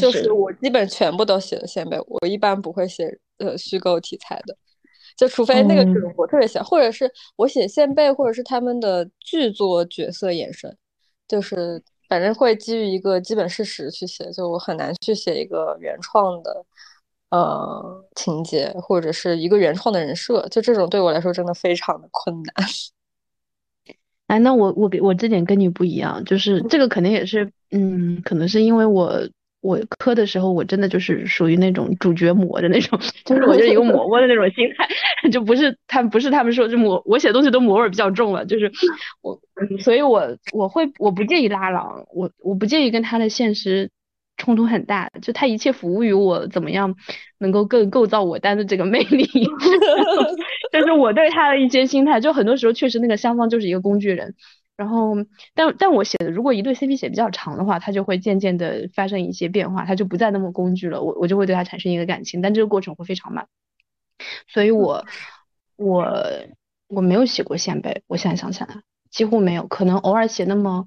[0.00, 4.56] 就是我基本全部都写的现背，我一般不会写呃虚构题材的，
[5.16, 10.76] 就除非那个剧我特别喜欢，或者是我写现背，或者是他们的剧作角色延伸，
[11.28, 16.66] 就是反正会基于一个基本事实去写，就我很难去写一个原创的
[17.30, 22.54] 呃情节或者是一个原创的人设，就这种对我来说真的非常的困难。
[24.28, 29.20] 哎，那我我我这点跟你不一样，就是这个肯定也是，嗯，可能是因为我
[29.60, 38.68] 我磕的时候，我真的就是属于那种主角魔的那种， 就是我就一个魔魔的那种心态，就不是他不是他们说就魔，我写东西都魔味比较重了，就是
[39.22, 39.40] 我，
[39.80, 43.90] 所以我我会我不介意拉郎，我我不介意跟他的现实。
[44.36, 46.94] 冲突很大，就他一切服务于我，怎么样
[47.38, 49.24] 能够更构造我单的这个魅力？
[50.70, 52.20] 就是我对他的一些心态。
[52.20, 54.34] 就很多时候确实那个相方就是一个工具人，
[54.76, 55.14] 然后
[55.54, 63.46] 但但我写的如果一对 CP 写比较长的话，他就会渐渐的发生一些变化，他就不再那么工具了，我我就会对他产生一个感情，但这个过程会非常慢。
[64.48, 65.06] 所以我
[65.76, 66.12] 我
[66.88, 68.68] 我没有写过线背，我现在想起来
[69.10, 70.84] 几乎没有，可能偶尔写那么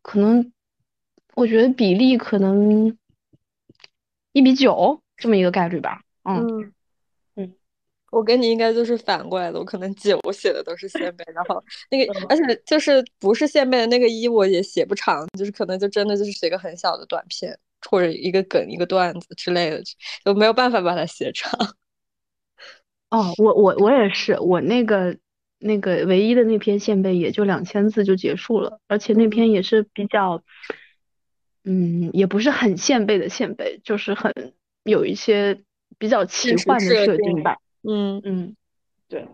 [0.00, 0.52] 可能。
[1.38, 2.98] 我觉得比例可能
[4.32, 6.02] 一比九这么一个概率吧。
[6.24, 6.72] 嗯
[7.36, 7.54] 嗯，
[8.10, 17.56] 我跟你应该就是反过来的，我可能九写的都是线背，然后那个而且就是不是线背的那个一我也写不长，就是可能就真的就是写个很小的短片
[17.88, 19.80] 或者一个梗一个段子之类的，
[20.24, 21.52] 就没有办法把它写长。
[23.10, 25.16] 哦，我我我也是，我那个
[25.60, 30.42] 那个唯一的那篇线背也就两千字就结束了，而且那篇也是比较。
[31.70, 34.32] 嗯，也不是很现背的现背，就是很
[34.84, 35.60] 有一些
[35.98, 37.58] 比较奇幻的设定吧。
[37.86, 38.56] 嗯嗯，
[39.06, 39.28] 对。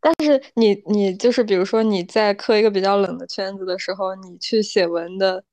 [0.00, 5.44] 但是你你就是比如说你在磕一个比较冷的圈子的时候，你去写文的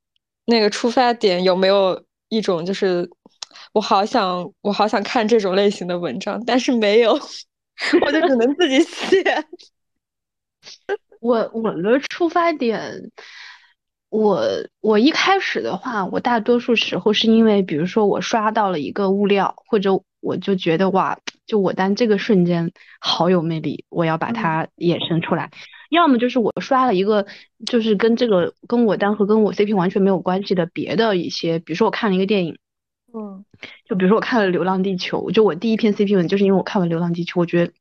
[0.45, 3.09] 那个出发点有没有一种就是
[3.73, 7.11] 我好想我好想看这种类型的文章，但是没有，
[8.05, 9.21] 我就只能自己写。
[11.19, 13.11] 我我的出发点。
[14.15, 14.41] 我
[14.81, 25.51] 我一开始的话，我大多数时候是因为，比如说我刷到了一个物料，或者我就觉得哇，就我单这个瞬间好有魅力，我要把它衍生出来。
[25.89, 27.27] 要么就是我刷了一个，
[27.65, 32.57] 就是跟这个跟我单和跟我 CP 完全没有关系的别的一些，比如说我看了一个电影，
[33.13, 33.45] 嗯，
[33.87, 37.73] 就比如说我看了《流浪地球》，就我第一篇 CP 文就是因为我看了《流浪地球》，我觉得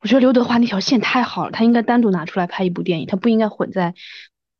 [0.00, 3.94] 我觉得刘德华那条线太好了，他应该单独拿出来拍一部电影，他不应该混在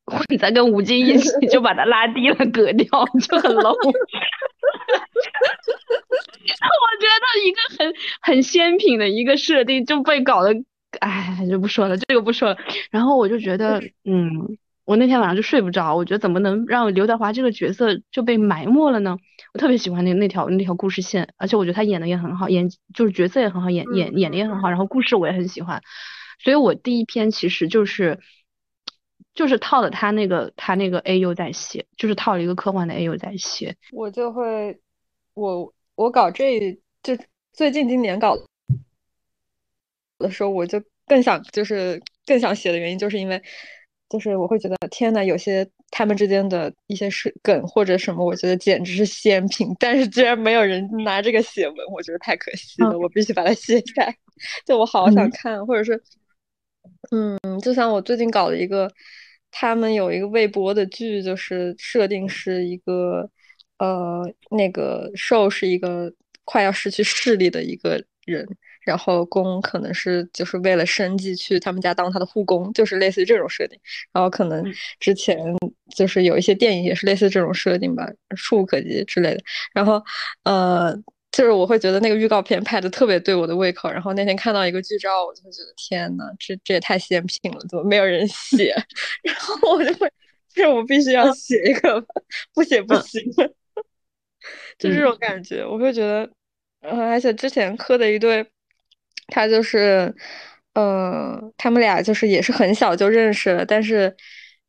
[0.07, 3.75] 混在跟吴京一起，就把他拉低了 格调，就很 low。
[3.85, 3.93] 我
[7.01, 10.55] 觉得一个很很鲜品的一个设定就被搞得，
[11.01, 12.59] 哎，就不说了，这个不说了。
[12.91, 14.57] 然后我就觉得，嗯。
[14.87, 19.17] 我那天晚上就睡不着，我觉得怎么能让刘德华这个角色就被埋没了呢？
[19.55, 25.81] 我特别喜欢那那条那条故事线，而且我觉得他演的也很好，演就是角色也很好，演演演的也很好，然后故事我也很喜欢，
[26.39, 28.19] 所以我第一篇其实就是
[29.35, 33.75] 就是套的他那个他那个 A U 在写，就是套了一个科幻的 A U 在写。
[33.93, 34.79] 我就会
[35.35, 37.17] 我我搞这就
[37.53, 38.37] 最近今年搞
[40.19, 43.43] 的时候，我就更想就是更想写的原因，就是因为。
[44.11, 52.97] 就是我会觉得天呐，有些他们之间的一些是梗或者什么，我觉得简直是仙品，但是居然没有人拿这个写文，我觉得太可惜了。
[53.01, 54.17] 我必须把它写下来，
[54.67, 56.01] 就我好想看，或者是，
[57.11, 58.89] 嗯，就像我最近搞了一个，
[59.57, 63.31] 他们有一个微博的剧，就是设定是一个，
[63.79, 66.13] 呃，那个兽是一个
[66.45, 68.45] 快要失去视力的一个人。
[68.85, 73.79] 然后公可能是就是为了生计去他们家当他的护工，就是类似于这种设定。
[74.13, 74.63] 然后可能
[75.01, 75.39] 之前
[75.97, 79.41] 就是有一些电影也是类似这种设定吧，《触不可及》之类的。
[79.73, 80.03] 然后
[80.43, 80.95] 呃，
[81.37, 83.91] 就是我会觉得那个预告片拍的特别对我的胃口。
[83.91, 88.75] 然后那天看到一个剧照，我就会觉得天呐，这这也太鲜品了，怎么没有人写？
[89.25, 90.09] 然后我就会，
[90.55, 92.05] 就是我必须要写一个，
[92.55, 93.21] 不写不行，
[94.79, 95.65] 就这种感觉。
[95.67, 96.31] 我会觉得，
[96.83, 98.47] 呃，而且之前磕的一对。
[99.29, 100.15] 他就是，
[100.75, 104.15] 呃，他们俩就是也是很小就认识了，但是，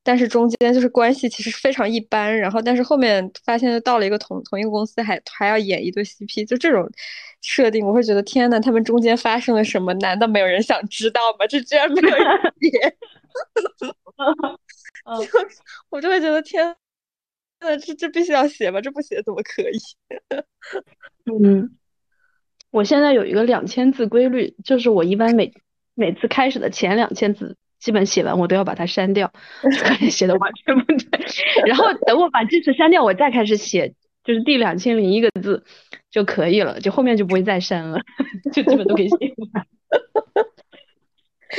[0.06, 6.88] 但是中间就是关系其实非常一般，然后但是后面发现到了一个同同一个公司，还还要演一对 CP，就这种
[7.42, 9.92] 设定，我会觉得天呐，他们中间发生了什么？
[9.96, 11.48] 难道没有人想知道吗？
[11.48, 12.26] 这居然没有人
[12.62, 12.96] 写，
[15.90, 16.76] 我就会觉得天，
[17.60, 18.80] 那这这必须要写吧？
[18.80, 19.80] 这不写怎么可以？
[21.26, 21.76] 嗯。
[22.72, 25.54] 我现在有一个两千字规律，就是我一般每
[25.94, 29.32] 每次开始的前两千字，基本写完我都要把它删掉，
[30.10, 31.20] 写的完全不对。
[31.68, 33.94] 然后等我把这次删掉，我再开始写，
[34.24, 35.64] 就是第两千零一个字
[36.10, 38.00] 就可以了，就后面就不会再删了，
[38.52, 39.16] 就基本都可以写
[39.54, 39.68] 完。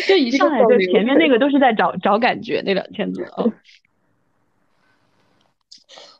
[0.08, 3.44] 就一上来就前面那个都是在找找感觉，那两千字啊。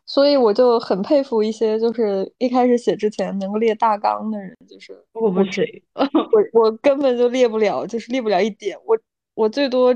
[0.07, 6.09] 所以我就很佩服一些，就是一开始写之前能够列大纲的人，就是我不是，我
[6.53, 8.79] 我根本就列不了，就是列不了一点。
[8.87, 8.97] 我
[9.37, 9.95] 我最多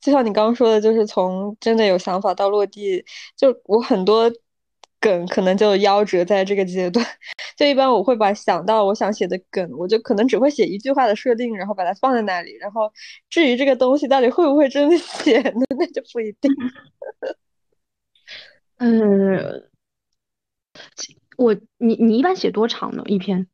[0.00, 3.04] 就像你刚刚说的，就是从真的有想法到落地，
[3.36, 4.30] 就我很多
[5.00, 7.04] 梗可能就夭折在这个阶段。
[7.56, 12.54] 就一般我会把想到我想写的梗，我就可能只会写一句话的设定，然后把它放在那里。
[12.56, 12.90] 然后
[13.28, 16.50] 至于这个东西到底会不会真的写 呢，那就不一定。
[18.78, 19.68] 嗯，
[21.36, 23.02] 我你你一般写多长呢？
[23.06, 23.46] 一篇？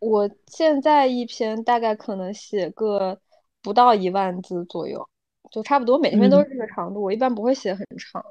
[0.00, 3.20] 我现在一篇大概可能写个
[3.62, 5.08] 不到一万字左右，
[5.50, 7.02] 就差不多每篇都是这个长度。
[7.02, 8.24] 我一般不会写很长，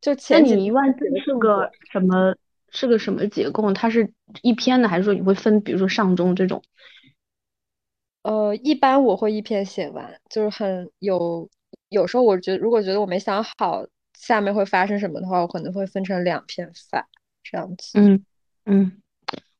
[0.00, 2.34] 就前你一万字是个什么？
[2.70, 3.72] 是个什么结构？
[3.72, 6.62] 它是一篇的，还是说你会分，比如说上中这种？
[8.22, 11.48] 呃，一般我会一篇写完，就是很有
[11.88, 13.86] 有时候我觉得如果觉得我没想好。
[14.14, 17.08] 下面会发生什么的话，我可能会分成两篇发，
[17.44, 18.00] 这样子。
[18.00, 18.24] 嗯
[18.64, 19.00] 嗯，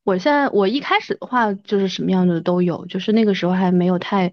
[0.09, 4.33] 我现在我一开始的话就是什么样的都有，就是那个时候还没有太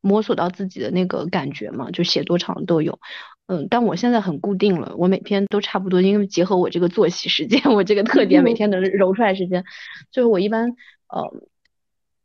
[0.00, 2.98] 摸索到自己的那个感觉嘛，就写多长都有。
[3.46, 9.62] 嗯，但我现在很固定了，我每天都差不多，因为结合我这个作息时间，我这个特点每天能揉出来时间，
[10.10, 10.70] 就是我一般
[11.10, 11.30] 呃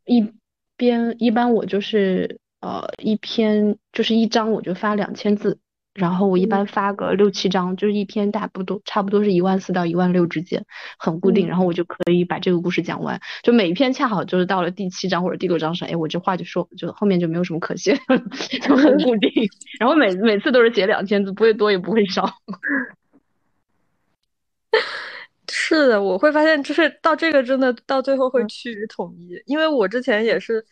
[0.06, 0.32] 一
[0.78, 5.58] 边一般我就是呃一篇就是一章我就发两千字。
[5.96, 10.64] 然后我一般发个六七张，就是一篇大不多，差不多是一万四到一万六之间，
[10.98, 11.48] 很固定。
[11.48, 17.96] 然后我就可以把这个故事讲完，就每一篇恰好就是到了第七章或者第六章上，哎，我这话就说，就后面就没有什么可写，
[18.62, 19.30] 就很固定。
[19.80, 22.30] 然后每每次都是写两千字，不会多也不会少。
[25.50, 30.64] 是的，我会发现，就是到这个真的到最后会趋于统一，因为我之前也是。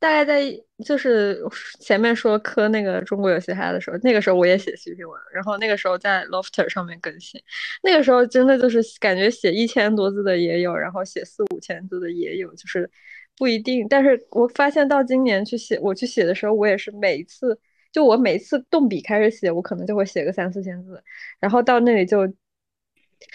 [0.00, 0.42] 大概在
[0.82, 1.38] 就是
[1.78, 7.38] 前面说磕那个中国有嘻哈的时候，那个时候我也写 CP 文，然后那个时候在 Lofter 上面更新，
[7.82, 12.90] 那个时候真的就是感觉写一千多字的也有，然后写四五千字的也有，就是
[13.36, 13.86] 不一定。
[13.88, 17.60] 但是我发现到今年去写，我去写的时候，我也是每次
[17.92, 21.02] 就我每次动笔开始写，我可能就会写个三四千字，
[21.38, 22.26] 然后到那里就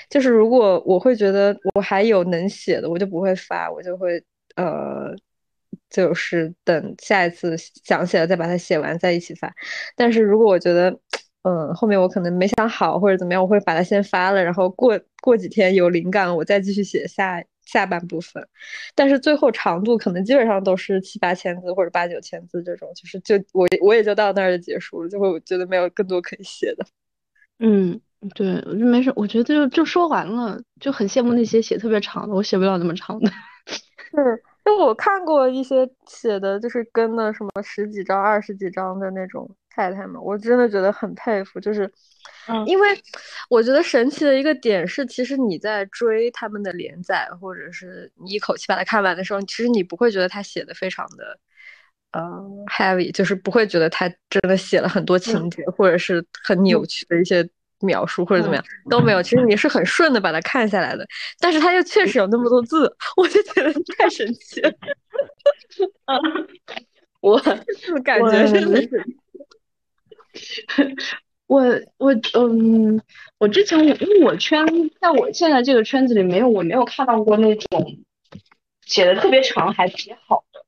[0.10, 4.24] 就是如果我会觉得我还有能写的，我就不会发，我就会
[4.56, 5.16] 呃。
[5.96, 9.54] 就是等下一次想起来再把它写完再一起发。
[9.96, 10.90] 但是如果我觉得，
[11.44, 18.46] 嗯，后面我可能没想好或者怎么样，我会把它先发了，然后过过几天有灵感，我再继续写下下半部分。
[18.94, 26.86] 但是最后长度可能基本上都是七八千字或者八九千字这种，就是就我我也就到那儿就结束了，就会觉得没有更多可以写的。
[27.60, 28.02] 嗯。
[28.34, 29.14] 对，我就没事。
[29.16, 33.30] 我觉得就就说完了，就很羡慕那些写特别长的，我写不了那么长的。
[34.10, 41.60] 是，就我看过一些写的，就是跟了什么十几章、二十几章的那种太太们，我真的觉得很佩服。
[41.60, 41.90] 就是，
[42.66, 42.90] 因为
[43.48, 51.40] 我觉得神奇的一个点是，其实你在追他们的连载，或者是你一口气把它看完的时候，其实你不会觉得他写的非常的，
[52.14, 52.22] 呃
[52.76, 57.48] ，heavy，就是不会觉得他真的写了很多情节，或者是很扭曲的一些。
[57.86, 61.08] 描述或者怎么样都没有，其实你是很顺的把它看下来的，
[61.40, 64.74] 但是它又确实有那么多字， 我就觉得太神奇了。
[67.22, 67.40] 我
[68.04, 68.82] 感觉真的
[70.34, 70.96] 是，
[71.48, 71.64] 我
[71.98, 73.02] 我嗯，
[73.38, 74.66] 我之前因为我圈
[75.00, 77.98] 在我现在这个圈子里没有，我没有看到过那种
[78.86, 80.65] 写的特别长还挺好的。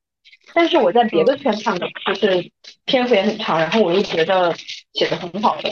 [0.54, 2.50] 但是我在别的圈看的，就是
[2.84, 4.54] 篇幅也很长，然后我又觉得
[4.92, 5.70] 写的很好的。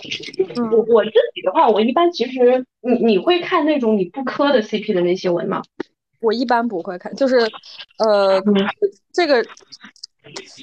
[0.70, 5.62] 我我自己的话，我一般其实你你会看那种你不磕的 CP 的那些文吗？
[6.20, 7.38] 我一般不会看，就是
[7.98, 8.42] 呃
[9.12, 9.44] 这个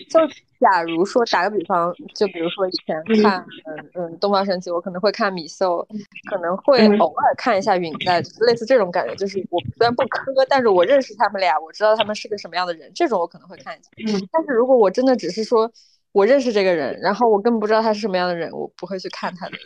[0.09, 0.19] 就。
[0.59, 5.85] 假如说打个比方，就比如说以前看，嗯嗯，东方神起，我可能会看米秀，
[6.31, 13.89] 可能会偶尔看一下允在，就是类似这种感觉，就是我虽然不磕，但是我认识他们俩，我知道他们是个什么样的人，这种我可能会看一下。
[13.97, 15.69] 嗯，但是如果我真的只是说
[16.13, 19.57] 我认识这个人，然后我根本不知道他是什么样的人，我不会去看他的。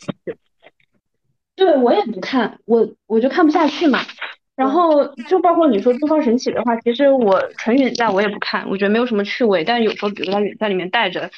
[1.55, 3.99] 对，我也不看，我我就看不下去嘛。
[4.57, 9.63] 然后就包括你说东方神起的话，其实我纯允在我也不看，我觉得没有什么趣味。
[9.63, 11.29] 但是有时候，比如他允在里面带着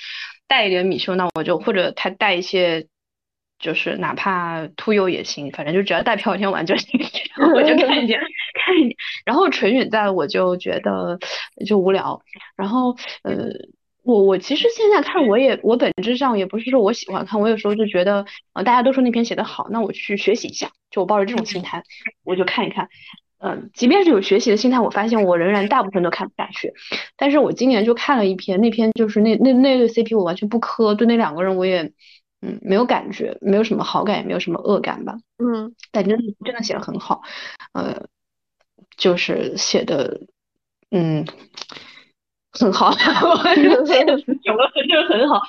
[0.47, 2.87] 带一点米修，那我就或者他带一些，
[3.59, 6.97] 就是哪怕秃悠也行，反正就只要带朴天玩就行，
[7.53, 8.21] 我就看一点
[8.53, 8.95] 看一点。
[9.25, 11.19] 然后纯允在我就觉得
[11.67, 12.21] 就无聊。
[12.55, 13.49] 然后呃，
[14.03, 20.71] 我我其实现在看我也我本质上也不是说我喜欢看，我有时候就觉得呃大家都说那篇写的好，那我去学习一下。
[20.89, 21.83] 就我抱着这种心态，
[22.23, 22.89] 我就看一看，
[23.37, 26.73] 嗯，即便是有学习的心态，我发现我仍然大部分都看不下去。
[27.15, 31.93] 但是我今年就看了一篇，那篇就是那那那对 CP 我完全不磕，对那两个人我也
[32.41, 35.19] 嗯没有感觉，没有什么好感，也没有什么恶感吧。
[35.37, 37.21] 嗯，但真的真的写的很好，
[37.73, 38.07] 呃，
[38.97, 40.21] 就是写的
[40.89, 41.23] 嗯
[42.59, 42.89] 很好，
[43.29, 45.41] 我觉得写的就是很好。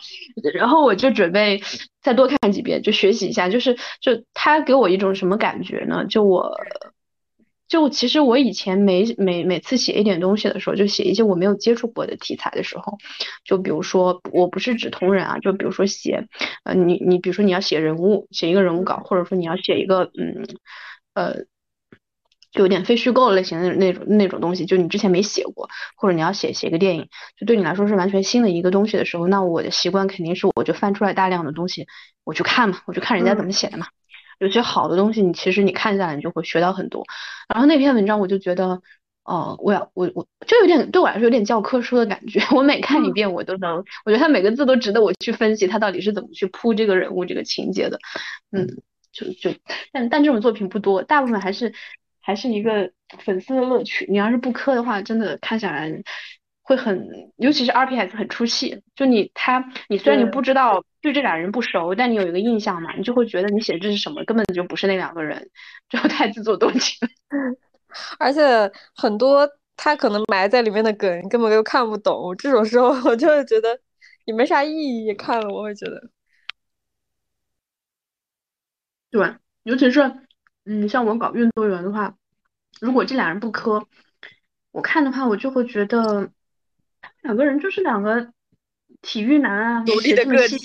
[0.54, 1.60] 然后我就准备。
[2.02, 6.06] 再多看几遍，就学习一下，就是就他给我一种什么感觉呢？
[6.06, 6.56] 就我，
[7.68, 12.96] 就其实我以前每每每次写一点东西的时候，就写一些我没有接触过的题材的时候，
[13.44, 16.26] 就比如说我不是指同人啊，就比如说写，
[16.64, 20.46] 呃，你你比如说你要写人物，写一个人物稿，或者说你要写一个嗯，
[21.12, 21.44] 呃。
[22.52, 31.86] 就有点非虚构类型的那种那种东西，就你之前没写过，或者你要写写一个电影，就对你来说是完全新的一个东西的时候，那我的习惯肯定是我就翻出来大量的东西，
[32.24, 33.86] 我去看嘛，我就看人家怎么写的嘛。
[34.38, 37.04] 有些好的东西，你其实你看下来，你就会学到很多。
[37.48, 38.80] 然后那篇文章我就觉得，
[39.22, 47.98] 哦，我要我我就有点对我来说有点教科书的感觉，我每看一遍我都能，我觉得他每个字都值得我去分析他到底是怎么去铺这个人物这个情节的。
[48.50, 48.66] 嗯，
[49.12, 49.56] 就就
[49.92, 51.72] 但但这种作品不多，大部分还是。
[52.30, 54.06] 还是一个粉丝的乐趣。
[54.08, 55.90] 你要是不磕的话，真的看下来
[56.62, 58.84] 会很，尤其是 R P S 很出戏。
[58.94, 65.50] 就你他，你虽然你不知道对这俩人不熟，但你有一个印象嘛，你就会觉得你写的这是什么，根本就不是那两个人，
[65.88, 66.96] 就太自作多情。
[68.20, 68.40] 而且
[68.94, 72.32] 很多他可能埋在里面的梗，根本就看不懂。
[72.36, 73.76] 这种时候，我就会觉得
[74.24, 74.70] 也没啥意
[75.04, 75.12] 义。
[75.14, 76.08] 看了我会觉得，
[79.10, 80.12] 对，尤其是。
[80.66, 82.14] 嗯，像我搞运动员的话，
[82.80, 83.86] 如果这俩人不磕，
[84.72, 86.30] 我看的话，我就会觉得
[87.22, 88.32] 两个人就是两个
[89.02, 90.58] 体育男啊，独立的个体，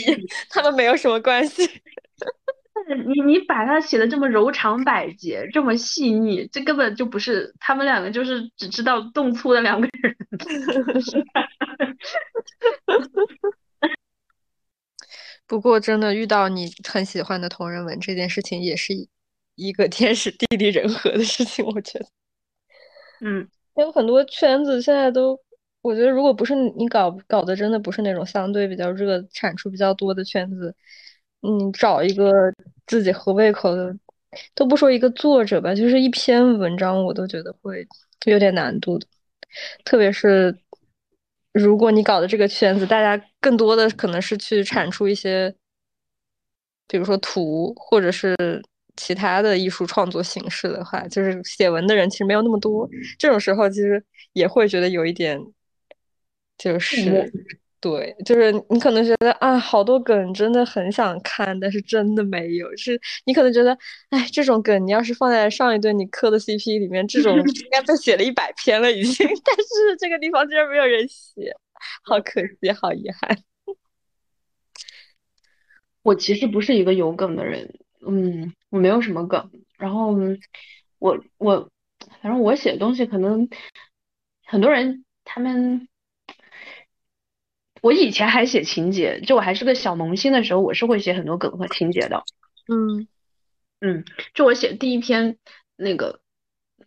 [0.50, 1.66] 他们没有什么关系。
[3.06, 10.16] 你你把他写的这么柔肠百结，这么细腻，这根本就不是他们两个，就是只知道动粗的两个人。
[15.48, 18.94] 不过，真的遇到你很喜欢的同人文这件事情，也是。
[19.56, 22.06] 一个天时地利人和的事情，我觉得，
[23.22, 25.40] 嗯，有很多圈子现在都，
[25.82, 30.76] 我觉得如果不是你搞搞的，真的不是那种相对比较热、产出比较多的圈子，
[31.42, 32.34] 你找一个
[32.86, 33.96] 自己合胃口的，
[34.54, 37.88] 都不说一个作者吧，就是一篇文章，我都觉得会
[38.26, 39.08] 有点难度的，
[39.86, 40.58] 特别是
[41.54, 45.56] 如果你搞的这个圈子，大家更多的可能是去产出一些，
[46.88, 48.36] 比如说图或者是
[48.96, 52.90] 其他的艺术创作形式的话，就是写文的人其实没有那么多。
[53.18, 55.40] 这种时候其实也会觉得有一点，
[56.58, 57.32] 就是。
[57.82, 62.76] 对，就是你可能觉得啊，好多梗真的很想看，但是真的没有。
[62.76, 63.78] 是你可能觉得，
[64.10, 69.28] 哎，这种梗你要是放在上一对你磕的 CP 里面，这种应该被写了一百篇了已经。
[69.46, 71.56] 但是这个地方竟然没有人写，
[72.02, 73.38] 好可惜，好遗憾。
[76.02, 77.72] 我其实不是一个有梗的人，
[78.08, 79.52] 嗯，我没有什么梗。
[79.78, 80.16] 然后
[81.00, 81.70] 我我
[82.22, 83.50] 反正我写东西可能
[84.46, 85.88] 很多人他们。
[87.82, 92.24] 我以前还写情节，就我还是个小萌新的时候，我是会写很多梗和情节的。
[92.68, 93.08] 嗯
[93.80, 94.04] 嗯，
[94.34, 95.38] 就我写第一篇
[95.76, 96.20] 那个，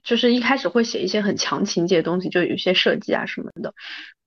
[0.02, 3.74] 就是一开始会写一些很强情节的东西，就有一些设计啊什么的，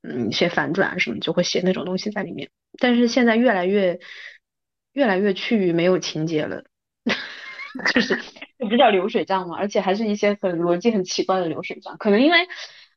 [0.02, 2.50] 嗯，一些反转啊什么，就会写那种东西在里面。
[2.80, 4.00] 但是现在越来越
[4.94, 6.64] 越来越趋于没有情节了，
[7.94, 8.16] 就是
[8.60, 12.48] 这不叫流水账嘛，而且还是一些很逻辑很奇怪的流水账，可能因为。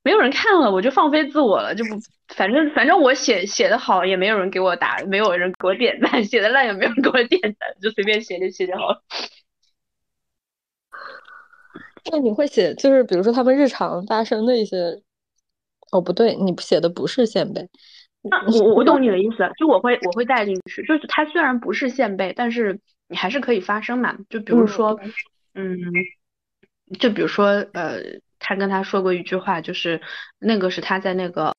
[0.07, 1.93] 没有人看了，我就放飞自我了，就不，
[2.37, 9.03] 反正反正我写写的好，也没有人给我打，没有人给我点赞；写的烂，也没有人给我点赞，就随便写就写就好了。
[12.13, 14.77] 那你会写，就是比如说他们日常发生的一些，
[15.91, 17.67] 哦，不对，你写的不是线背。
[18.21, 22.79] 那我我懂你的意思，就我会我会带进去，就是它虽然不是线背，但是
[23.09, 24.19] 你还是可以发生嘛。
[24.29, 25.01] 就比如说，
[25.55, 25.79] 嗯，
[26.99, 28.21] 就比如说，呃。
[28.47, 30.03] 他跟他说过一句话，就是
[30.39, 31.55] 那个是他在那个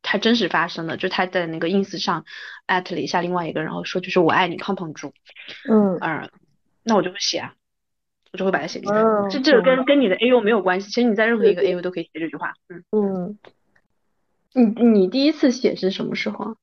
[0.00, 2.24] 他真实发生的，就他在那个 ins 上
[2.64, 5.12] 艾特了一下另外一个，然后说就是我爱你胖胖猪，
[5.68, 6.30] 嗯嗯，
[6.84, 7.54] 那我就会写啊，
[8.32, 8.94] 我就会把它写进去。
[9.30, 12.54] 这这个跟跟你的 AU 没有关系，其实你在任何一个 AU 都可以写这句话。
[12.68, 12.82] 嗯
[14.54, 16.56] 嗯，你你第一次写是什么时候？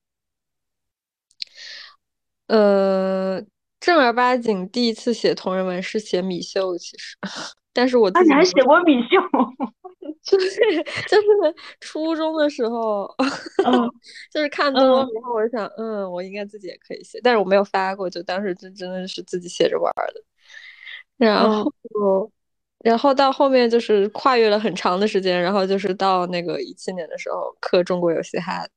[2.48, 3.44] 呃，
[3.80, 7.18] 正儿八经第一次写同人文是写米秀，其实。
[7.74, 9.18] 但是我自己还写过米秀，
[10.24, 10.50] 就是
[11.08, 13.08] 就是初中的时候，
[14.34, 20.24] 就是看多了，以后我就想，嗯，我应该自己也可以写，但是我没有发过，就当时就真的是自己写着玩的。
[21.18, 21.72] 然后，
[22.80, 28.68] 然后到后面就是跨越了很长的时间，然后就是到那个一七年的时候，刻中国有嘻哈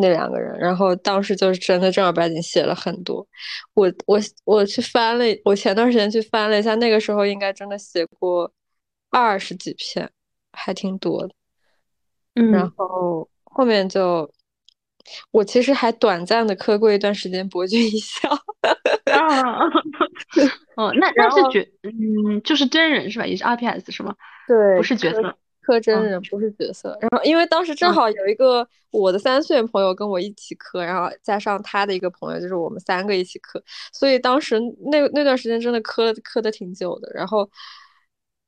[0.00, 3.26] 那两个人，然后当时就是真的正儿八经写了很多。
[3.74, 8.52] 我我我去翻了，我前段时间去翻了一下，那个时候应该真的写过
[9.10, 10.10] 二十几篇，
[10.52, 11.34] 还挺多的。
[12.34, 14.30] 嗯，然后后面就
[15.30, 18.28] 我其实还短暂的磕过一段时间博君一笑。
[18.30, 19.66] 啊，
[20.76, 23.26] 哦，那那是角，嗯，就是真人是吧？
[23.26, 24.14] 也是 RPS 是吗？
[24.46, 25.36] 对，不是角色。
[25.66, 33.60] 磕真人不是角色，然后因为当时正好有一个我的三岁朋友跟我一起磕，然后加上他的一个朋友，就是我们三个一起磕，
[33.92, 34.60] 所以当时
[34.92, 37.10] 那那段时间真的磕磕的挺久的。
[37.12, 37.50] 然后，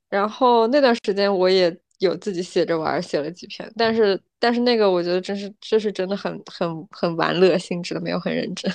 [0.09, 8.73] 然后那段时间我也有自己写着玩，写了几篇，但是但是那个我觉得真是这是真的很很很玩乐性质的，没有很认真。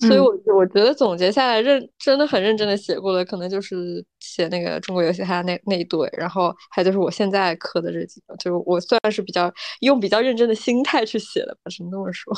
[0.00, 12.34] 所以，我我觉得总结下来，认真的很认真的写过的，可能就是写那个中国游戏哈那那一对，然后还有就是我现在磕的这几个，就是我算是比较用比较认真的心态去写的吧，只能这么说。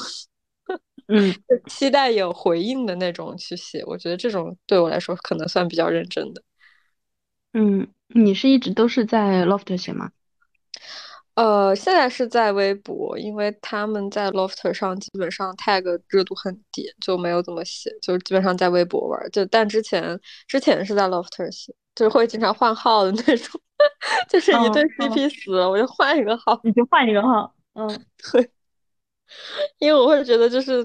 [1.09, 1.35] 嗯，
[1.67, 6.43] 期待有回应的那种去写，我觉得这种对我来说可能算比较认真的。
[7.55, 10.11] 嗯，你是一直都是在 Loft 写吗？
[11.37, 19.31] 呃，现在是在微博，因为他们在 Lofter 上基本上 tag 热度很低，就没有怎么写，就基本上在微博玩。
[19.31, 20.19] 就但之前
[20.49, 23.61] 之前是在 Lofter 写，就是会经常换号的那种，
[24.31, 27.55] 就是一对 CP 死了，我就换一个号，你就换一个号。
[27.75, 27.87] 嗯，
[28.33, 28.51] 对，
[29.77, 30.83] 因为我会觉得就是，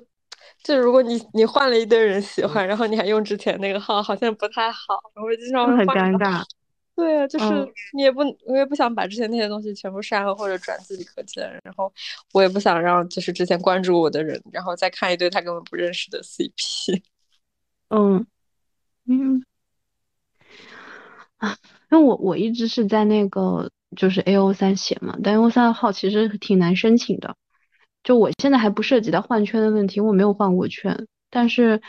[0.66, 6.44] 就如果你你换了一堆人喜欢，然后你还用之前那个号，好像不太好，我会经常很尴尬。
[7.02, 7.46] 对啊，就是
[7.94, 11.92] 你也不，我也不想把之前那些东西全部删了或者转自己可见，然后
[12.32, 17.02] 我也不想让就是之前关注我的人，然后再看一堆他根本不认识的 CP。
[17.90, 18.28] 嗯
[19.08, 19.44] 嗯
[21.38, 21.58] 啊，
[21.92, 27.36] 因为我我一直是在那个就是 A O 三写嘛，但 A O 三的号其实挺难申请的，
[28.04, 31.82] 就我现在还不涉及到换圈的问题，我没有换过圈，但是。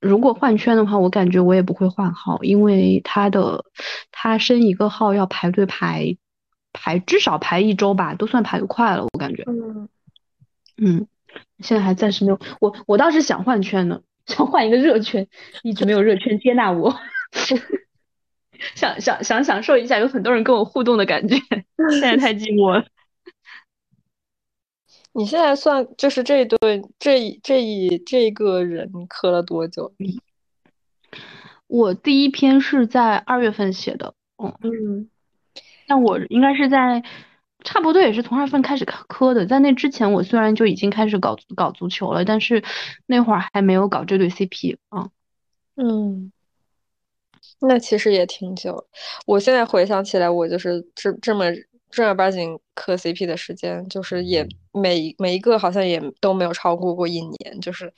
[0.00, 3.64] 如果换圈的话，我感觉我也不会换号，因为他的
[4.12, 6.16] 他升一个号要排队排
[6.72, 9.44] 排至少排一周吧，都算排的快了，我感觉。
[9.46, 9.88] 嗯
[10.80, 11.06] 嗯，
[11.58, 12.38] 现在还暂时没有。
[12.60, 15.26] 我我倒是想换圈呢，想换一个热圈，
[15.62, 16.94] 一直没有热圈接纳我。
[18.74, 21.36] 想想想享受一下有很多人跟我互动的感觉，
[21.90, 22.84] 现在太寂寞了。
[25.12, 29.92] 你现在算就是这一对这一这一这个人，磕了多久？
[31.66, 35.10] 我第一篇是在二月份写的，嗯嗯，
[35.86, 37.02] 那我应该是在
[37.64, 42.62] 差不多也是从二月份开始磕的，在那之前我虽然就已经开始搞搞足球了，但是
[43.06, 45.10] 那会儿还没有搞这对 CP 啊，
[45.76, 46.32] 嗯，
[47.60, 48.86] 那其实也挺久。
[49.26, 51.46] 我现在回想起来，我就是这这么
[51.90, 57.92] 正儿八经磕 CP 的时间，就是也每每一个好像也都没有超过过一年，就是。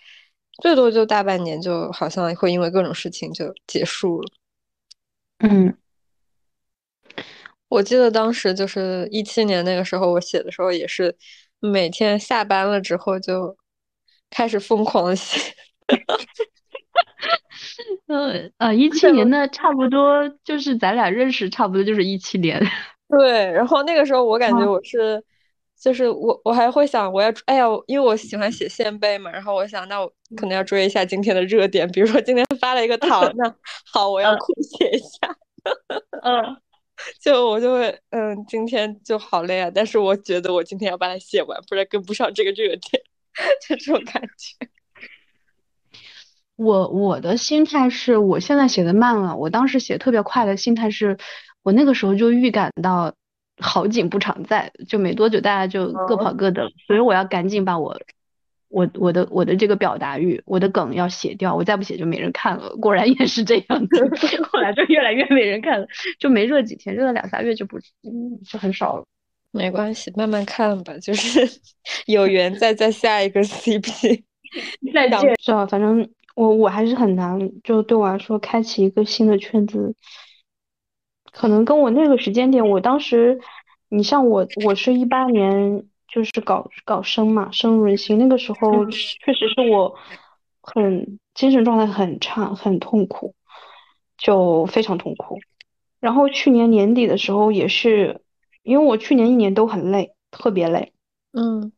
[0.60, 4.28] 最多就大半年，就好像会因为各种事情就结束了。
[5.38, 5.74] 嗯，
[7.68, 11.16] 我记得当时就是一七年那个时候，我写的时候也是
[11.60, 13.56] 每天下班了之后就
[14.28, 15.40] 开始疯狂写。
[18.08, 22.60] 呃呃，一七年的差不多就是咱俩认识，差不多就是一七年。
[23.10, 25.22] 对，然后那个时候我感觉我是。
[25.82, 30.06] 就是我，我还会想，我要，哎呀，因为我喜欢写线背嘛，然后我想，那我
[30.36, 33.50] 可能要追一下今天的热点，比如说今天发了一个糖，那
[33.90, 35.34] 好，我要酷写一下，
[36.22, 36.54] 嗯，
[37.18, 43.02] 就我就会，嗯，今天就好累啊，但是我觉得我今天要把它写完，不然跟不上这个热点，
[43.66, 44.68] 就这种感觉。
[46.56, 51.16] 我我的心态是我现在写的慢了，我当时写特别快的心态是，
[51.62, 53.12] 我那个时候就预感到。
[53.62, 57.94] 好景不常在，就没多久大家就各跑各的了，所以我要赶紧把我
[58.70, 62.74] 我我的我的这个表达欲，我的梗要写掉，我再不写就没人看了。
[62.76, 63.98] 果然也是这样的，
[64.50, 65.86] 后来就越来越没人看了，
[66.18, 69.04] 就没热几天，热了两三月就不嗯就很少了。
[69.50, 71.46] 没关系，慢慢看吧，就是
[72.08, 74.22] 有缘再再下一个 CP，
[74.94, 75.36] 再见。
[75.38, 79.94] 是啊，反正我我还是很难，就对我来说开启一个新的圈子。
[81.32, 83.40] 可能跟我那个时间点，我当时，
[83.88, 89.94] 你像我，我是一八年就是搞搞生嘛，生润心，那个时候确实是我
[90.62, 93.34] 很精神状态很差，很痛苦，
[94.18, 95.38] 就非常痛苦。
[96.00, 98.20] 然后去年年底的时候也是，
[98.62, 100.92] 因为我去年一年都很累，特别累，
[101.32, 101.72] 嗯。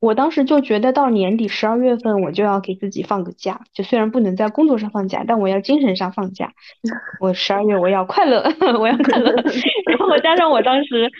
[0.00, 6.52] 我当时就觉得到年底十二月份我就要给自己放个假，就虽然不能在工作上放假，但我要精神上放假。
[7.20, 8.42] 我十二月我要快乐，
[8.78, 9.32] 我要快乐。
[9.90, 11.10] 然后加上我当时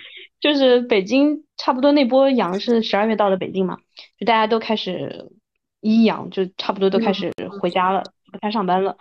[0.41, 3.79] 就是北京差不多那波阳是十二月到的北京嘛，
[4.19, 5.33] 就大家都开始
[5.81, 8.97] 一阳，就差不多都开始回家了，不太上班了，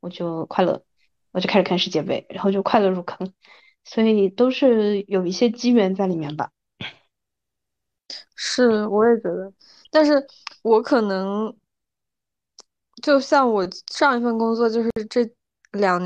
[0.00, 0.82] 我就快乐，
[1.32, 3.32] 我就开始看世界杯，然后就快乐入坑，
[3.84, 6.50] 所以都是有一些机缘在里面吧。
[8.42, 9.52] 是，我也觉得，
[9.90, 10.26] 但是
[10.62, 11.54] 我可能
[13.02, 15.30] 就像我上一份工作，就是这
[15.72, 16.00] 两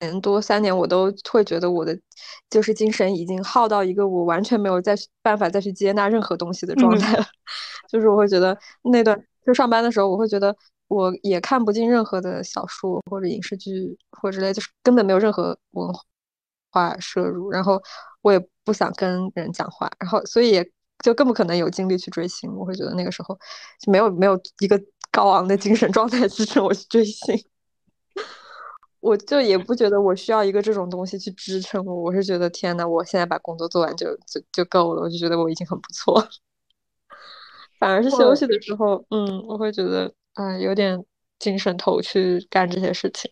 [0.00, 1.98] 年多三年，我都会觉得我的
[2.50, 7.24] 就是精神已经耗到一个我完全没有再办法再去接纳任何东西的状态了。
[7.88, 10.54] 就是我会觉得那段就上班的时候，我会觉得
[10.88, 15.88] 我也看不进任何的小说或者影视剧或者之类，就是根本没有任何文
[16.70, 17.80] 化摄入，然后
[18.20, 20.70] 我也不想跟人讲话，然后所以也。
[21.02, 23.38] 就更不可能有精力去追星，我会觉得那个时候
[23.80, 24.80] 就没有没有一个
[25.10, 27.36] 高昂的精神状态支撑我去追星，
[29.00, 36.26] 我就也不觉得我需要一个这种东西去支撑我，我是觉得天呐，我现在把工作做完就就就够了，我就觉得我已经很不错。
[37.78, 41.04] 反而是休息的时候，嗯，我会觉得嗯有点
[41.38, 43.30] 精神头去干这些事情，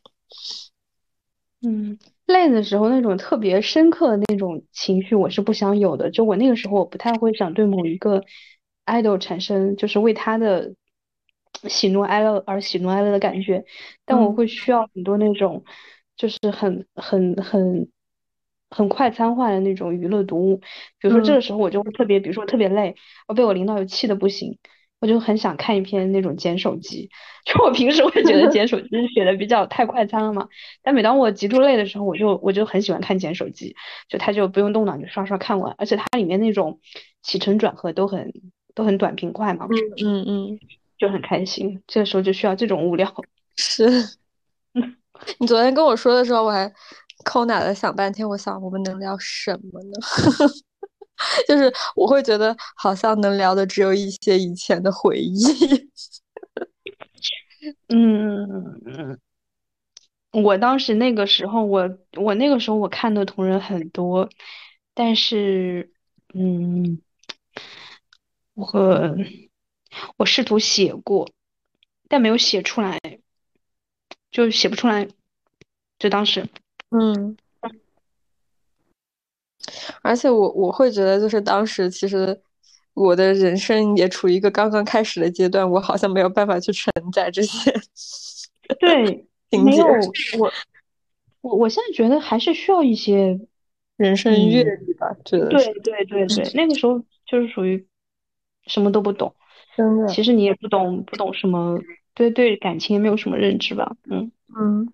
[1.62, 1.98] 嗯。
[2.30, 6.10] 累的时候，那种特别深刻的那种情绪，我是不想有的。
[6.10, 8.24] 就我那个时候，我不太会想对某一个
[8.86, 10.74] idol 产生，就是为他的
[11.68, 13.64] 喜怒哀乐而喜怒哀乐的感觉。
[14.04, 15.64] 但我会需要很多那种，
[16.16, 17.88] 就是很很很
[18.70, 20.56] 很快餐化的那种娱乐读物。
[20.98, 22.94] 比如说这个时候，我就会特别，比如说我特别累，
[23.28, 24.58] 我被我领导又气的不行。
[25.00, 27.08] 我就很想看一篇那种捡手机，
[27.46, 30.46] 就我平时会觉得 捡手机写的比较太快餐了嘛，
[30.82, 33.74] 但每当我极度累的时候，我就我就很喜欢看捡手机，
[34.08, 36.80] 就它就不用动脑就刷刷看完，而且它里面那种
[37.22, 38.32] 起承转合都很
[38.74, 40.58] 都很短平快嘛，嗯嗯嗯，
[40.98, 43.12] 就很开心，这个时候就需要这种物料。
[43.56, 43.88] 是，
[45.38, 46.70] 你昨天跟我说的时候，我还
[47.24, 49.92] 抠脑袋想半天，我想我们能聊什么呢？
[51.46, 55.42] 就是我会觉得好像能聊的只有一些以前的回忆。
[57.88, 59.18] 嗯，
[60.32, 64.28] 我当时那个时候，我我那个时候我看的同人很多，
[64.94, 65.92] 但是，
[66.32, 67.00] 嗯，
[68.54, 69.16] 我
[70.16, 71.30] 我试图写过，
[72.08, 72.98] 但没有写出来，
[74.30, 75.08] 就写不出来，
[75.98, 76.48] 就当时，
[76.90, 77.36] 嗯。
[80.02, 82.38] 而且我我会觉得，就是当时其实，
[82.94, 87.72] 我的人生也处于一个刚刚开始的阶段，我好像没有办法去承载这些。
[88.78, 89.26] 对，
[89.64, 89.86] 没有。
[90.38, 90.52] 我，
[91.40, 93.40] 我我现在觉得还是需要一些
[93.96, 97.86] 人生阅历吧，觉得对对对对，那个时候就是属于
[98.66, 99.34] 什么都不懂，
[99.76, 101.80] 真的，其实你也不懂不懂什么，
[102.14, 104.30] 对对感情也没有什么认知吧，嗯。
[104.56, 104.92] 嗯。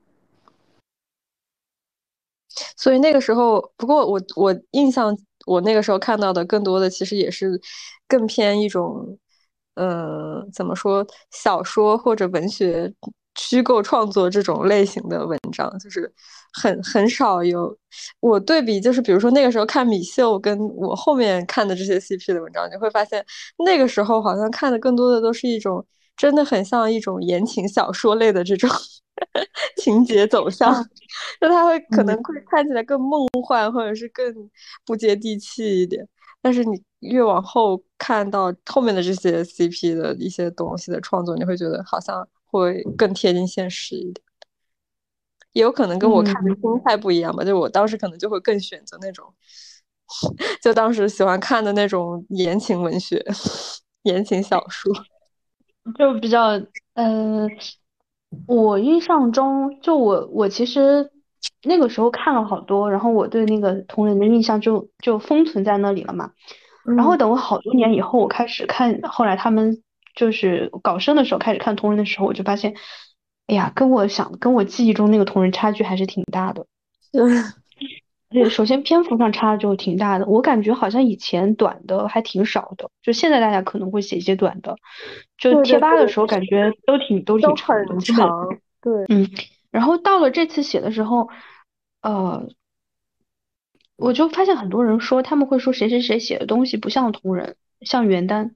[2.76, 7.60] 所以那个时候，不过我我印象，我那个时候看到的更多的其实也是
[8.08, 9.18] 更偏一种，
[9.74, 12.92] 呃，怎么说，小说或者文学
[13.38, 16.10] 虚构创作这种类型的文章，就是
[16.52, 17.76] 很很少有。
[18.20, 23.24] 我对比就是，比如说那个时候看米秀，跟我后面看的这些 CP 的文章，你会发现
[23.58, 25.84] 那个时候好像看的更多的都是一种，
[26.16, 28.70] 真的很像一种言情小说类的这种。
[29.76, 30.72] 情节走 向，
[31.40, 34.24] 就他会可能会看起来更梦幻，或者是更
[34.84, 36.06] 不接地气一点。
[36.42, 44.22] 但是你越往后看到后面的这些 CP 的一些东西的创作，你会觉得好像会更贴近现实一点。
[45.52, 49.32] 也有可能跟我看的心态不一样吧，就我当时可能就会更选择那种，
[50.62, 53.24] 就当时喜欢看的那种言情文学、
[54.04, 54.92] 言情小说，
[55.98, 56.50] 就比较
[56.94, 57.48] 嗯。
[58.46, 61.10] 我印象中，就我我其实
[61.62, 66.30] 那个时候看了好多，然后我对那个同人的印象就就封存在那里了嘛。
[66.96, 69.82] 然后等我好多年以后，我开始看，后来他们
[70.14, 72.74] 就是搞生的时候开始看同人的时候，我就发现，
[73.48, 76.66] 哎呀，跟我想跟我记忆中那个同人差距还是挺大的。
[78.28, 84.76] 对，首先篇幅上差就挺大的，我感觉好像以前短的还挺少的，就现在大家可能会写一些短的，
[85.38, 88.58] 就贴吧的时候感觉都挺都挺长的，长。
[88.82, 89.30] 对，嗯，
[89.70, 91.28] 然后到了这次写的时候，
[92.02, 92.48] 呃，
[93.96, 98.50] 我就发现很多人说他们会说谁谁谁写的东西不像同人，像元旦。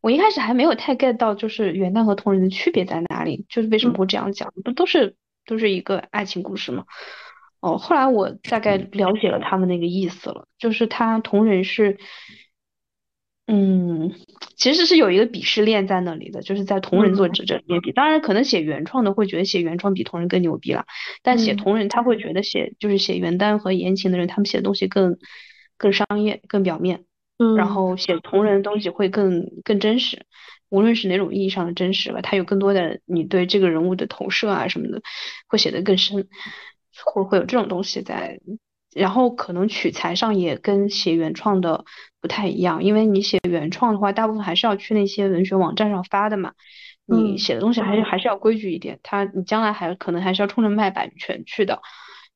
[0.00, 5.14] 我一开始还没有太 get 到，就是元旦和同人的区别在哪里，就是为什么会这样讲，不都是
[5.46, 6.84] 都是一个爱情故事吗？
[7.62, 11.96] 哦，后来我大概了解了他们那个意思了，就是他同人是，
[13.46, 14.12] 嗯，
[14.56, 20.86] 其实是有一个鄙视链在那里的，就是在同人作者这里面比，当然可能写原创的会觉得写原创比同人更牛逼了，
[21.22, 25.18] 但写同人他会觉得写就是写原单和言情的人，他们写的东西更
[25.78, 27.04] 更商业、更表面，
[27.38, 30.26] 嗯，然后写同人的东西会更更真实，
[30.68, 35.00] 无论是哪种意义上的真实吧，他有更多的你对这个人物的投射啊什么的，
[35.46, 36.28] 会写得更深。
[37.04, 38.40] 会会有这种东西在，
[38.94, 41.84] 然后可能取材上也跟写原创的
[42.20, 46.52] 不太一样，因为你写原创的话，大部分还是要去那些文学网站上发的嘛，
[47.06, 51.80] 你写的东西还是还是要规矩一点，他你将来还可能还是要冲着卖版权去的。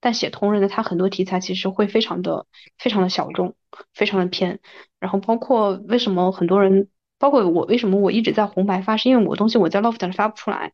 [0.00, 2.46] 但写同人的，他很多题材其实会非常的
[2.78, 3.54] 非常的小众，
[3.92, 4.60] 非常的偏。
[5.00, 6.88] 然后包括为什么很多人，
[7.18, 10.72] 包括我为什么我一直在红白发，是因为我东西我在 Loft 上发不出来，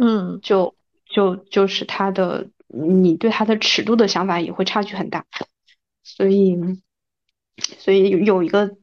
[0.00, 2.48] 嗯，就就就是他的。
[2.72, 5.24] 你对它的尺度的想法也会差距很大，
[6.04, 6.56] 所以，
[7.78, 8.76] 所以有一个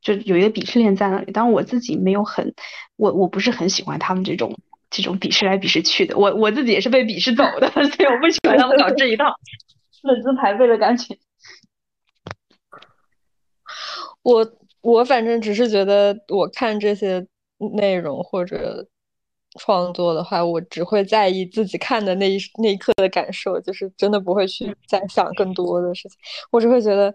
[0.00, 1.30] 就有一个鄙视链在那里。
[1.30, 2.54] 当然我自己没有很，
[2.96, 4.58] 我我不是很喜欢他们这种
[4.88, 6.16] 这种鄙视来鄙视去的。
[6.16, 9.26] 我我自己也是被鄙视走的， 所以我不喜欢他们搞这一套
[10.02, 11.18] 论资排辈的感觉。
[14.22, 17.26] 我我反正只是觉得，我看这些
[17.76, 18.88] 内容或者。
[19.58, 26.18] 创作的话，我只会在意自己看的那一那一刻的感受，就是真的不会去再想更多的事情。
[26.50, 27.14] 我只会觉得，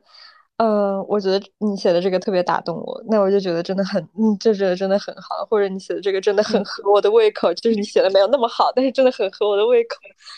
[0.58, 5.46] 嗯，我觉得你写的这个特别打动我，那我就觉得真的很，嗯，这觉得真的很好。
[5.50, 9.98] 或者你写的这个真的很合我的胃口，就是你写的没有那么好，但是真的很合我的胃口，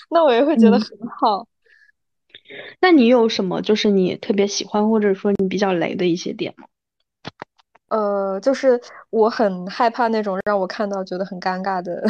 [0.10, 0.90] 那我也会觉得很
[1.20, 1.48] 好。
[2.80, 6.68] 那你有什么就是你特别喜欢，或者说你比较雷的一些点吗？
[7.96, 8.80] 呃，就是
[9.10, 12.04] 我很害怕那种让我看到觉得很尴尬的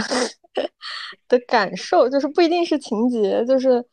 [1.27, 3.85] 的感受，就是不一定是情节，就是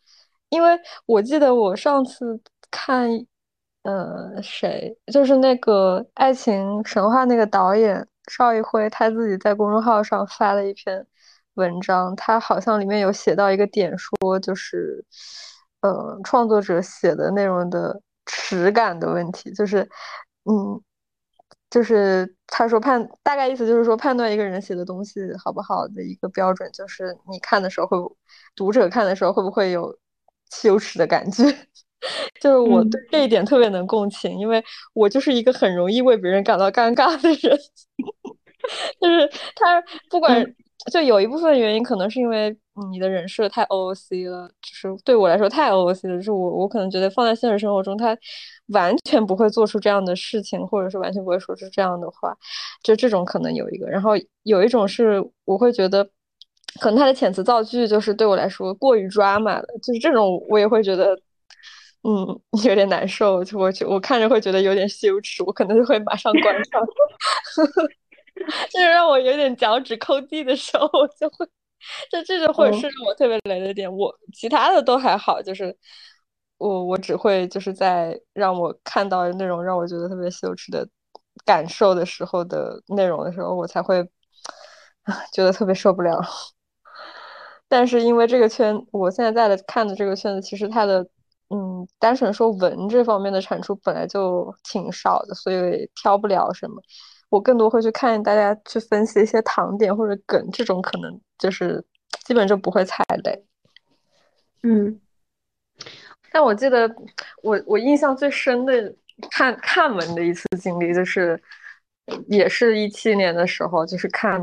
[0.48, 0.70] 因为
[1.04, 2.40] 我记得我上次
[2.70, 3.10] 看，
[3.82, 11.06] 呃，谁，就是那个《爱情神话》那个导演邵艺辉，他自己在公众号上发了一篇
[11.56, 15.04] 文章，他好像里面有写到一个点，说就是，
[15.82, 19.86] 呃，创作者写的内容的耻感的问题，就是，
[20.44, 20.80] 嗯。
[21.72, 27.96] 就是他说判大概意思就是说判断一个人写的东西好不好的一个标准，就是你看的时候会，
[28.54, 29.98] 读者看的时候会不会有
[30.50, 31.44] 羞耻的感觉？
[32.42, 34.62] 就是我对这一点特别能共情，因为
[34.92, 37.58] 我就是一个很容易为别人感到尴尬的人。
[39.00, 40.44] 就是他不管
[40.92, 42.54] 就有一部分原因，可能是因为
[42.90, 48.16] 你的人设太 OOC 了，就是对我来说太 OOC 了，就是我我可能觉得放在现实生活中，他
[48.68, 52.34] 完全不会做出这样的事情，或者是完全不会说出这样的话，
[52.82, 53.86] 就这种可能有一个。
[53.88, 54.12] 然后
[54.44, 56.02] 有一种是我会觉得，
[56.80, 61.14] 可能他的遣词造句就是对我来说过于抓马了，就是这种我也会觉得，
[62.04, 62.26] 嗯，
[62.64, 66.82] 有点难受，就我我看着会觉得有点羞耻，我可能就会马上关上。
[68.72, 71.46] 就是让我有点脚趾抠地的时候，我就会，
[72.10, 73.90] 就这种会是让我特别雷的点。
[73.92, 75.76] 我其他的都还好，就是
[76.58, 80.88] 我我只会就是在让我看到那种让我觉得特别羞耻的
[81.44, 84.02] 感受的时候的内容的时候，我才会
[85.32, 86.20] 觉得特别受不了。
[87.68, 91.06] 但是因为这个圈，我现在在的看的这个圈子，其实它的
[91.48, 96.82] 嗯，单纯说文这方面的产出本来就挺少的，所以挑不了什么。
[97.32, 101.82] 我更多会去看大家去分析一些糖点或者梗，这种可能就是
[102.26, 103.44] 基本就不会踩雷。
[104.62, 105.00] 嗯，
[106.30, 106.94] 但我记得
[107.42, 108.94] 我我印象最深的
[109.30, 111.42] 看看文的一次经历，就是
[112.28, 114.38] 也是一七年的时候，就是看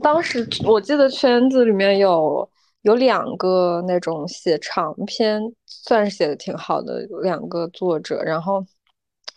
[0.00, 2.48] 当时我记得圈子里面有
[2.82, 8.64] 有两个那种写长篇，算是写的挺好的两个作者，然后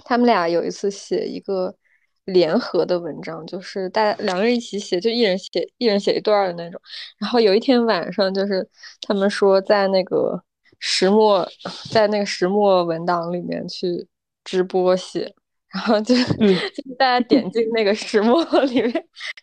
[0.03, 1.75] 他们俩有一次写一个。
[2.25, 6.81] 联合的文章就是大家两个人一起写，就一人写一人写一段的那种。
[7.19, 8.67] 然后有一天晚上，就是
[9.01, 10.41] 他们说在那个
[10.79, 11.47] 石墨，
[11.91, 14.07] 在那个石墨文档里面去
[14.43, 15.31] 直播写，
[15.71, 18.91] 然后就 就是大家点进那个石墨 里面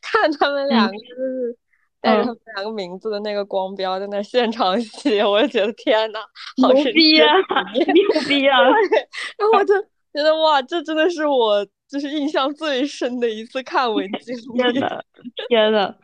[0.01, 1.57] 看他们两个就是
[2.01, 6.19] 带着他们两个名字的那个光标在那现场写，我就觉得天呐，
[6.61, 7.27] 好牛逼啊，
[7.75, 8.59] 牛逼啊！
[8.61, 9.81] 然后我就
[10.13, 11.65] 觉得哇，这真的是我。
[11.93, 14.41] 就是印象最深的一次看文 经历。
[14.57, 15.03] 天呐，
[15.49, 15.95] 天呐，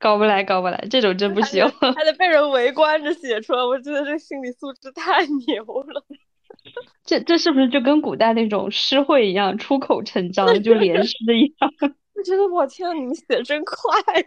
[0.00, 1.64] 搞不来，搞不来，这种真不行。
[1.94, 6.04] 还得被人围观着写出来，我觉得这心理素质太牛了。
[7.06, 11.72] 这这是不是就跟古代那种诗会一样，出口成章就连诗一样？
[12.14, 13.78] 我觉得我天，你们写真快
[14.16, 14.26] 呀！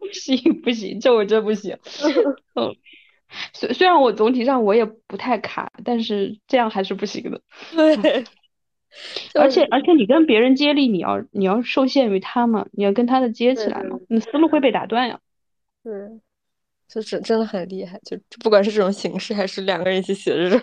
[0.00, 1.78] 不行不行，这我真不行。
[2.56, 2.74] 嗯，
[3.54, 7.40] 虽虽然我总体上我也不太卡，但是这样还是不行的。
[7.70, 8.24] 对。
[9.34, 15.18] 而且而且，你跟别人接力，你要你要受限于他嘛，你要跟他的接起来嘛，你思路会被打断呀。
[15.82, 15.92] 对，
[16.88, 20.60] 就是真的很厉害，就不管是这种形式，还是两个人一起写这种，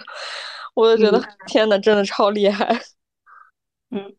[0.75, 2.67] 我都觉得天呐，真的超厉害。
[3.89, 4.13] 嗯，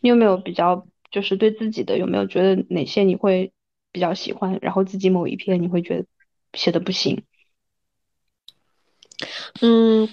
[0.00, 3.52] 你有没有比较，就是对自己的有没有觉得哪些你会
[3.90, 6.06] 比较喜欢，然后自己某一篇你会觉得
[6.52, 7.24] 写的不行？
[9.60, 10.08] 嗯。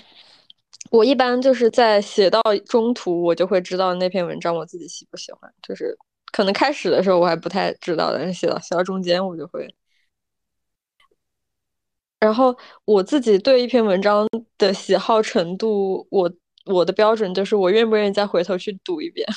[0.96, 5.54] 我一般就是在写到中途，我就会知道那篇文章我自己喜不喜欢。
[5.62, 5.98] 就是
[6.32, 9.68] 可能开始的时候我还不太知道，但是写到写到中间我就会。
[12.20, 14.28] 然后我自己对一篇文章
[14.58, 16.32] 的喜好程度，我
[16.66, 19.28] 我的标准就是我愿不愿意再回头去读一遍，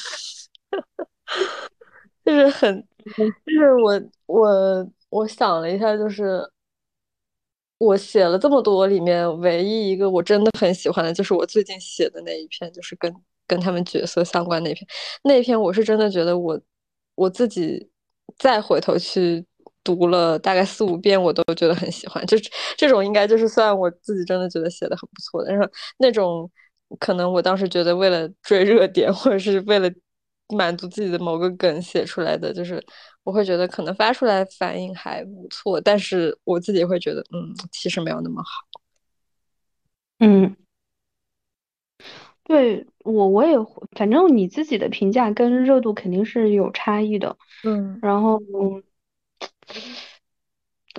[2.24, 2.86] 就是很，
[3.16, 6.50] 就是我我我想了一下，就是。
[7.78, 13.14] 我写了这么多，里面唯一一个我真的很喜欢的，就是我最近写的那一篇，就是跟
[13.46, 14.86] 跟他们角色相关那篇。
[15.22, 16.60] 那篇我是真的觉得我
[17.14, 17.88] 我自己
[18.36, 19.44] 再回头去
[19.84, 22.26] 读了大概四五遍，我都觉得很喜欢。
[22.26, 22.36] 就
[22.76, 25.52] 这种应该就是算我自己真的觉得写的很不错的。
[25.52, 26.50] 然后那种
[26.98, 29.88] 可能我当时觉得为了追热点，或者是为了
[30.48, 32.84] 满足自己的某个梗写出来的，就是。
[33.28, 38.66] 我会觉得可能发出来反应还不错，但是我自己会觉得，嗯，其实没有那么好。
[40.18, 40.56] 嗯，
[42.42, 43.54] 对我我也
[43.94, 47.36] 反正你自己的评价跟热度肯定是有差异的。
[47.64, 48.40] 嗯，然后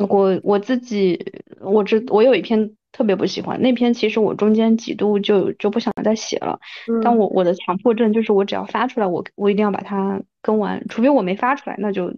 [0.07, 2.75] 我我自己我知我有一篇。
[2.99, 6.59] 特别不喜欢那篇，其实我中间几度就就不想再写了。
[7.01, 12.13] 但我我的强迫症就是我只要发出来，我我一定要把它更完，除非我没发出来，那就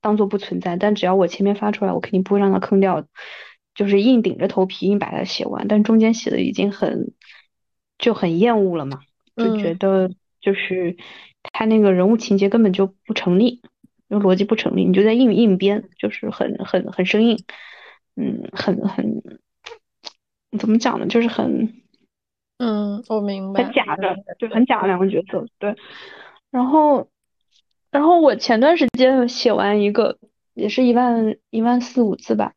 [0.00, 0.78] 当做不存在。
[0.78, 3.04] 但只要我前面发出来，我肯定不会让它坑掉，
[3.74, 5.68] 就是硬顶着头皮硬把它写完。
[5.68, 7.12] 但中间写的已经很
[7.98, 9.00] 就很厌恶了嘛，
[9.36, 10.10] 就觉得
[10.40, 10.96] 就是
[11.52, 13.60] 他那个人物情节根本就不成立，
[14.08, 17.44] 就逻辑不成立，你就在硬硬编，就是很很很生硬，
[18.16, 19.22] 嗯，很很。
[20.58, 21.06] 怎么讲呢？
[21.06, 21.72] 就是很，
[22.58, 25.74] 嗯，我明白，很假的，就很假的两个角色，对。
[26.50, 27.08] 然后，
[27.90, 30.18] 然后我前段时间写完一个，
[30.54, 32.52] 也是一万一万四五字吧，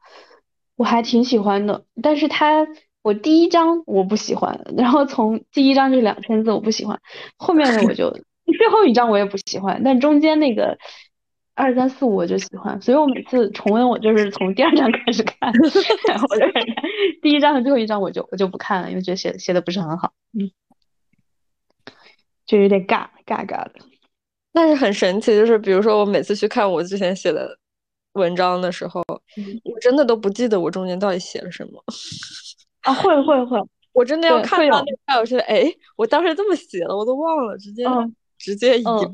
[0.75, 1.85] 我还挺喜欢的。
[2.03, 2.67] 但是他，
[3.01, 6.99] 我第一章我不喜欢，然后从第一章就两千字我不喜欢，
[7.37, 8.11] 后面的我就
[8.57, 10.77] 最后一章我也不喜欢，但中间那个
[11.55, 15.51] 二三四五我就喜欢，所以我每次重温我就是从第二章开始看，
[16.07, 16.45] 然后我就
[17.21, 20.51] 第一章和最后一章我就我就不看了，因为觉得写写的不是很好，嗯，
[22.45, 23.71] 就有点尬尬尬的。
[24.51, 27.57] 但是很神奇，就是比如说我每次去看我之前写的
[28.13, 29.01] 文章的时候，
[29.63, 31.83] 我真的都不记得我中间到底写了什么。
[32.81, 33.57] 啊，会会会，
[33.93, 35.63] 我真的要看到那块，我觉得哎，
[35.95, 37.85] 我当时这么写了，我都忘了，直接
[38.37, 39.03] 直接遗忘。
[39.03, 39.11] 嗯，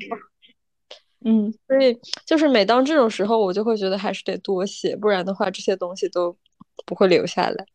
[1.68, 6.36] 所以就是每当这种时候，我就会觉得还是得多写，不然的话这些东西都
[6.86, 7.66] 不会留下来。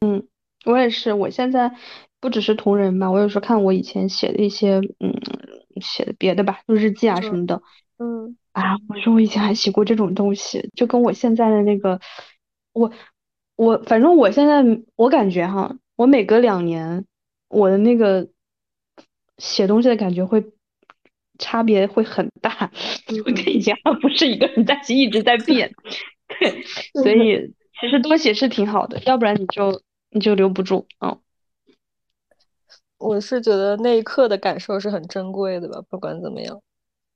[0.00, 0.26] 嗯，
[0.64, 1.74] 我也是，我现在
[2.20, 5.12] 不只是同人吧，我有时候看我以前写的一些，嗯，
[5.80, 7.60] 写的别的吧，就日记啊什么的，
[7.98, 12.00] 嗯，啊，我说我以前还写过这种东西，就跟我现在的那个，
[12.72, 12.92] 我
[13.56, 14.62] 我反正我现在
[14.94, 17.04] 我感觉哈，我每隔两年，
[17.48, 18.28] 我的那个
[19.38, 20.52] 写东西的感觉会。
[21.38, 22.70] 差别会很大，
[23.24, 25.72] 跟以前不是一个人在写，一直在 变。
[26.40, 26.62] 对，
[27.02, 30.86] 所以其实多写是挺好的，要不然你就你就留不住。
[31.00, 31.20] 嗯，
[32.98, 36.60] 我是觉得那一刻的感受是很珍贵的吧，不管怎么样，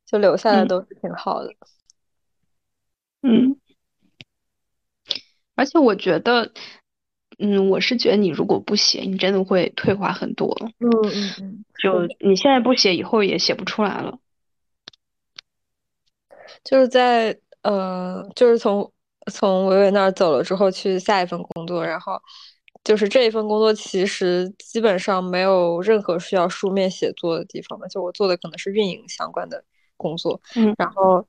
[0.06, 1.54] 就留下来都是挺好的。
[3.22, 3.56] 嗯，
[5.54, 6.52] 而且我觉得，
[7.40, 10.54] 嗯，我是觉得你如果不写，你真的会退化很多。
[10.78, 11.64] 嗯嗯嗯。
[11.78, 14.18] 就你现在不写，以后也写不出来了。
[16.62, 18.92] 就是在呃，就是从
[19.32, 22.20] 从伟伟那儿走了之后，去下一份工作，然后
[22.84, 29.64] 就是这一份工作其实基本上没有任何需要书面写作的地方嘛，就我做的可能是运营相关的
[29.96, 31.26] 工作，嗯，然后。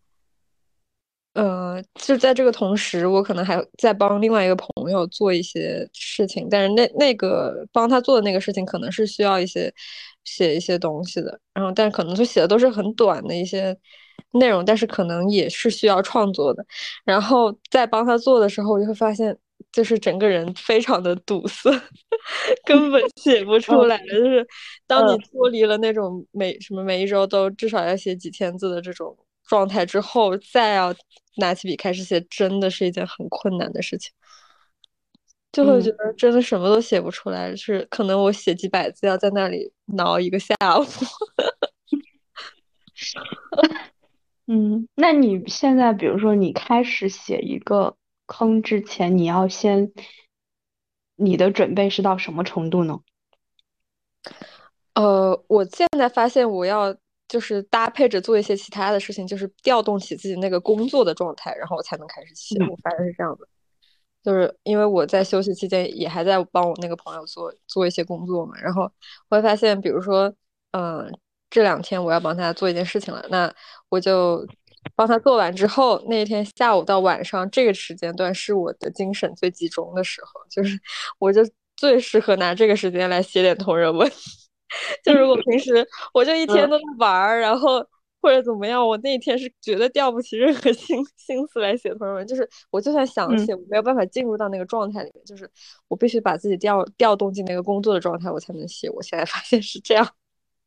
[1.33, 9.73] 呃，就在这个同时，我可能还在帮另外一个朋友做一些事情，但是那那个帮他做的那个事情，可能是需要一些
[10.25, 13.75] 写一些东西的，然后但可能就写的都是很短的一些
[14.33, 16.65] 内容，但是可能也是需要创作的。
[17.05, 19.35] 然后在帮他做的时候，我就会发现，
[19.71, 21.71] 就是整个人非常的堵塞，
[22.67, 23.97] 根本写不出来。
[23.99, 24.45] 就是
[24.85, 29.17] 当你脱离了那种每什么每一周都至少要写几千字的这种。
[29.51, 30.95] 状态之后，再要
[31.35, 34.09] 拿起笔开始写，真的是一件很困难的事情，
[35.51, 37.53] 就会觉得真的什么都写不出来。
[37.53, 40.85] 是可能我写几百字要在那里挠一个下午。
[44.47, 47.97] 嗯，那你现在比如说你开始写一个
[48.27, 49.91] 坑之前，你要先，
[51.17, 53.01] 你的准备是到什么程度呢？
[54.93, 56.95] 呃，我现在发现我要。
[57.31, 62.59] 就是搭配着做一些其他的事情，就是调动起自己那个工作的状态，然后我才能开始写。
[62.65, 63.47] 我发现是这样的，
[64.21, 68.81] 就是因为我在休息期间也还在帮我那个朋友做做一些工作嘛，然后
[69.29, 70.33] 我会发现，比如说，
[70.71, 71.09] 嗯，
[71.49, 73.49] 这两天我要帮他做一件事情了，那
[73.87, 74.45] 我就
[74.93, 80.77] 帮他做完之后，那一天下午到晚上这个时间段是我的精神最集中的时候，就是
[81.17, 81.41] 我就
[81.77, 84.11] 最适合拿这个时间来写点同人文。
[85.03, 87.85] 就如果平时我就一天都在玩儿，然后
[88.21, 92.27] 或者怎么样，我那一天是绝对调不起任何 心心思来写同人文。
[92.27, 95.49] 就是我就算想写，我没有办法进入到那个状态里面，就是
[95.87, 98.89] 我必须把自己调调动进那个工作的状态，我才能写。
[98.89, 100.07] 我现在发现是这样，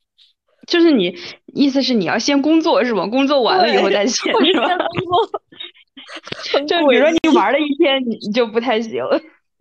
[0.67, 3.07] 就是你意思是你要先工作是吗？
[3.07, 4.77] 工作完了以后再写是吧？
[4.77, 9.03] 工作，就比如说你玩了一天，你你就不太行。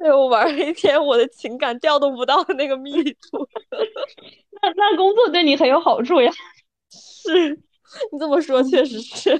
[0.03, 3.47] 对我玩了一天，我的情感调动不到那个密度。
[4.61, 6.29] 那那工作对你很有好处呀。
[6.91, 7.51] 是，
[8.11, 9.39] 你这么说确实是。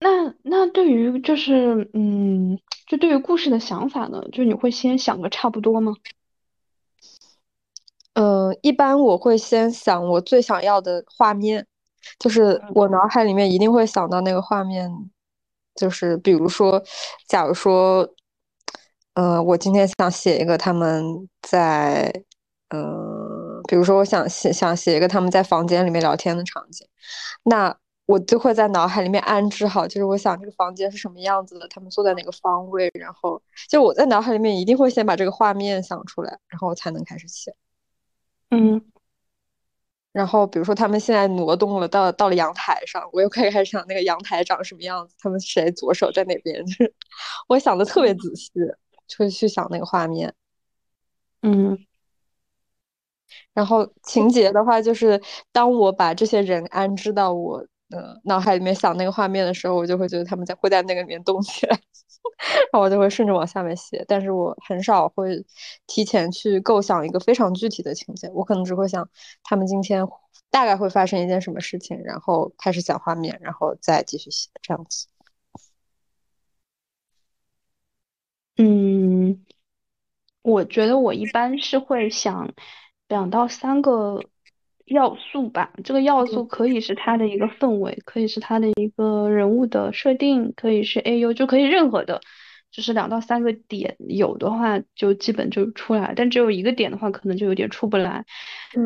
[0.00, 5.94] 那那对于就是嗯，就对于故事的想法呢，就你会先想个差不多吗？
[8.14, 11.64] 嗯，一般我会先想我最想要的画面，
[12.18, 14.90] 就是我脑海里面一定会想到那个画面，
[15.76, 16.82] 就是比如说，
[17.28, 18.12] 假如说。
[19.16, 22.12] 呃，我今天想写一个他们在，
[22.68, 26.86] 呃，比如说我想写想写一个他们在房间里面聊天的场景，
[27.42, 33.40] 那我就会在脑海里面安置好，就是我想这个房间是什么样子的，他们坐在哪个方位，然后
[33.70, 37.54] 就我在脑海里面一定会先把这个画面想出来，然后我才能开始写。
[38.50, 38.82] 嗯，
[40.12, 46.94] 然后比如说他们现在挪动了，到到了阳台上，我又开始想那个阳台长什么样子，他们谁左手在哪边，就是
[47.48, 48.52] 我想的特别仔细。
[49.18, 50.34] 会去想那个画面，
[51.42, 51.78] 嗯，
[53.52, 55.20] 然后情节的话，就是
[55.52, 61.78] 当我把这些人安置到我的脑海里面想那个画面的时候，我就会觉得他们在会在那个里面动起来，
[62.72, 64.04] 然后我就会顺着往下面写。
[64.08, 65.44] 但是我很少会
[65.86, 69.08] 提前去构想一个非常具体的情节，我可能只会想
[69.44, 70.06] 他们今天
[70.50, 75.06] 大概会发生一件什么事情，然后开始想画面，然后再继续写这样子。
[78.58, 79.44] 嗯，
[80.42, 82.52] 我觉得我一般是会想
[83.08, 84.22] 两到三个
[84.86, 85.72] 要素吧。
[85.84, 92.20] 这个要素可以是它的一个氛围，可以是它的一个人物的设定，可以是 AU，就可以任何的。
[92.72, 98.26] 就是两到三个点有的话，就基本就出来；但只有一个点的话，可能就有点出不来。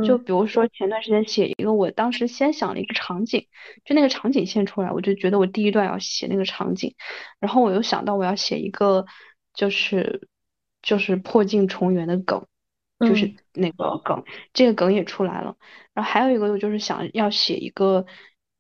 [0.06, 3.46] 就比如说前段时间写一个，我当时先想了一个场景，
[3.84, 6.94] 就那个场景先出来，我就觉得我第一段要写那个场景，
[7.40, 9.06] 然后我又想到我要写一个。
[9.55, 10.28] 就是
[10.82, 12.46] 就是破镜重圆的梗，
[13.01, 15.57] 就是那个梗，这个梗也出来了。
[15.92, 18.07] 然后还有一个我就是想要写一个，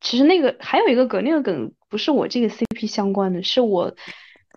[0.00, 3.94] 其实那个还有一个梗，那个梗不是我这个 CP 相关的，是我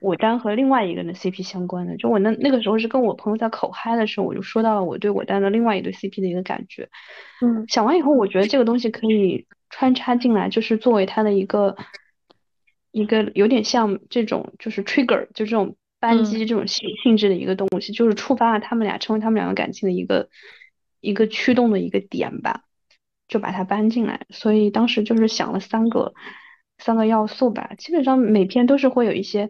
[0.01, 1.95] 我丹和另外一个人的 CP 相关的。
[1.97, 6.89] 就我那那个时候是跟我朋友在口嗨的时候，我就说到了我对我丹的另外一对 CP 的一个感觉。
[7.41, 11.77] 嗯，想完以后，我觉得这个东西可以穿插进来，就是作为他的一个
[12.91, 15.75] 一个有点像这种就是 trigger，就这种。
[16.03, 20.27] 扳机这种性性质的一个东西，就是触发了他们俩成为他们两个感情的一个
[20.99, 22.65] 一个驱动的一个点吧，
[23.29, 24.25] 就把它搬进来。
[24.29, 26.13] 所以当时就是想了三个
[26.77, 29.49] 三个要素吧，基本上每篇都是会有一些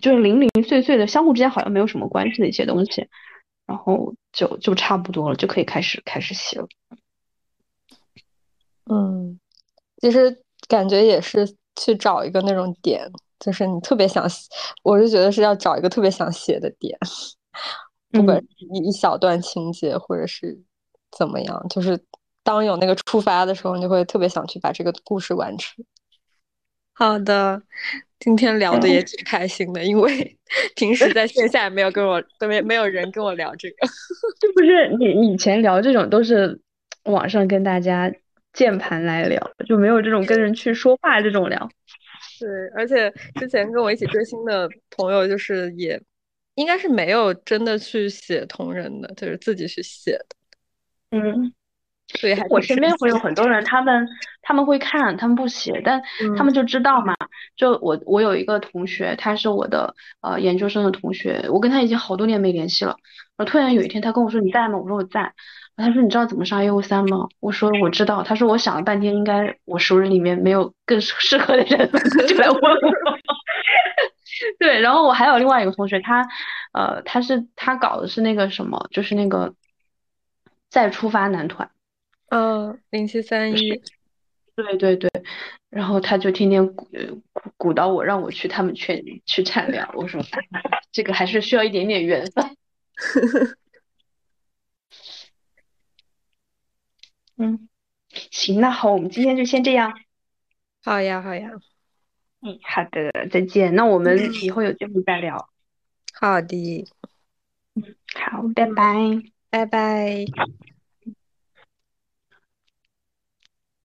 [0.00, 3.08] 就是零零碎碎的，相互之间好像没有什么关系的一些东西，
[3.66, 6.68] 然后就就差不多了，就可以开始开始写了。
[8.88, 9.40] 嗯，
[10.00, 13.10] 其实感觉也是去找一个那种点。
[13.38, 14.48] 就是你特别想写，
[14.82, 16.98] 我就觉得是要找一个特别想写的点，
[18.10, 20.58] 不管一一小段情节或者是
[21.16, 21.98] 怎么样，就是
[22.42, 25.84] 当有那个触发的时候，你就会特别想去把这个故事完成。
[26.92, 27.60] 好的，
[28.18, 30.38] 今天聊的也挺开心的，因为
[30.76, 33.86] 平时在线下也没有跟我都没没有人跟我聊这个，
[34.40, 36.58] 就不是你以前聊这种都是
[37.04, 38.10] 网上跟大家
[38.54, 41.68] 键盘来聊，就没有这种跟人去说话这种聊。
[42.38, 46.00] 对，而且之前跟我一起追星的朋友，就是也
[46.54, 50.26] 应该是没有真的去写同人的，就是自己去写的。
[51.10, 51.52] 嗯，
[52.20, 54.06] 对，还我身边会有很多人，他们
[54.42, 56.02] 他们会看，他们不写，但
[56.36, 57.14] 他们就知道嘛。
[57.56, 62.96] 就我我有一个同学，他是我的呃研究生的同学，我跟他已经好多年没联系了。
[63.36, 64.78] 然后突然有一天，他跟我说你在吗？
[64.78, 65.32] 我说我在。
[65.76, 71.90] 他说：“你知道怎么上 A O 三吗？”我说：“我知道。”他说：“我想了半天，应该我熟人里面没有更适合的人，
[72.26, 73.18] 就来问我。
[74.58, 76.26] 对，然后我还有另外一个同学，他
[76.72, 79.54] 呃，他是他搞的是那个什么，就是那个
[80.68, 81.70] 再出发男团，
[82.28, 83.80] 嗯，零七三一，
[84.54, 85.10] 对对对，
[85.70, 86.88] 然后他就天天鼓
[87.32, 89.90] 鼓鼓捣我，让我去他们圈里去畅聊。
[89.94, 90.20] 我说
[90.92, 92.56] ：“这个还是需要一点点缘分。
[97.36, 97.68] ”嗯，
[98.30, 99.92] 行，那好，我们今天就先这样。
[100.82, 101.50] 好呀，好呀。
[102.40, 103.74] 嗯，好的，再见。
[103.74, 105.48] 那我们以后有机会再聊。
[106.12, 106.86] 好的。
[107.74, 110.24] 嗯，好，拜拜，拜拜。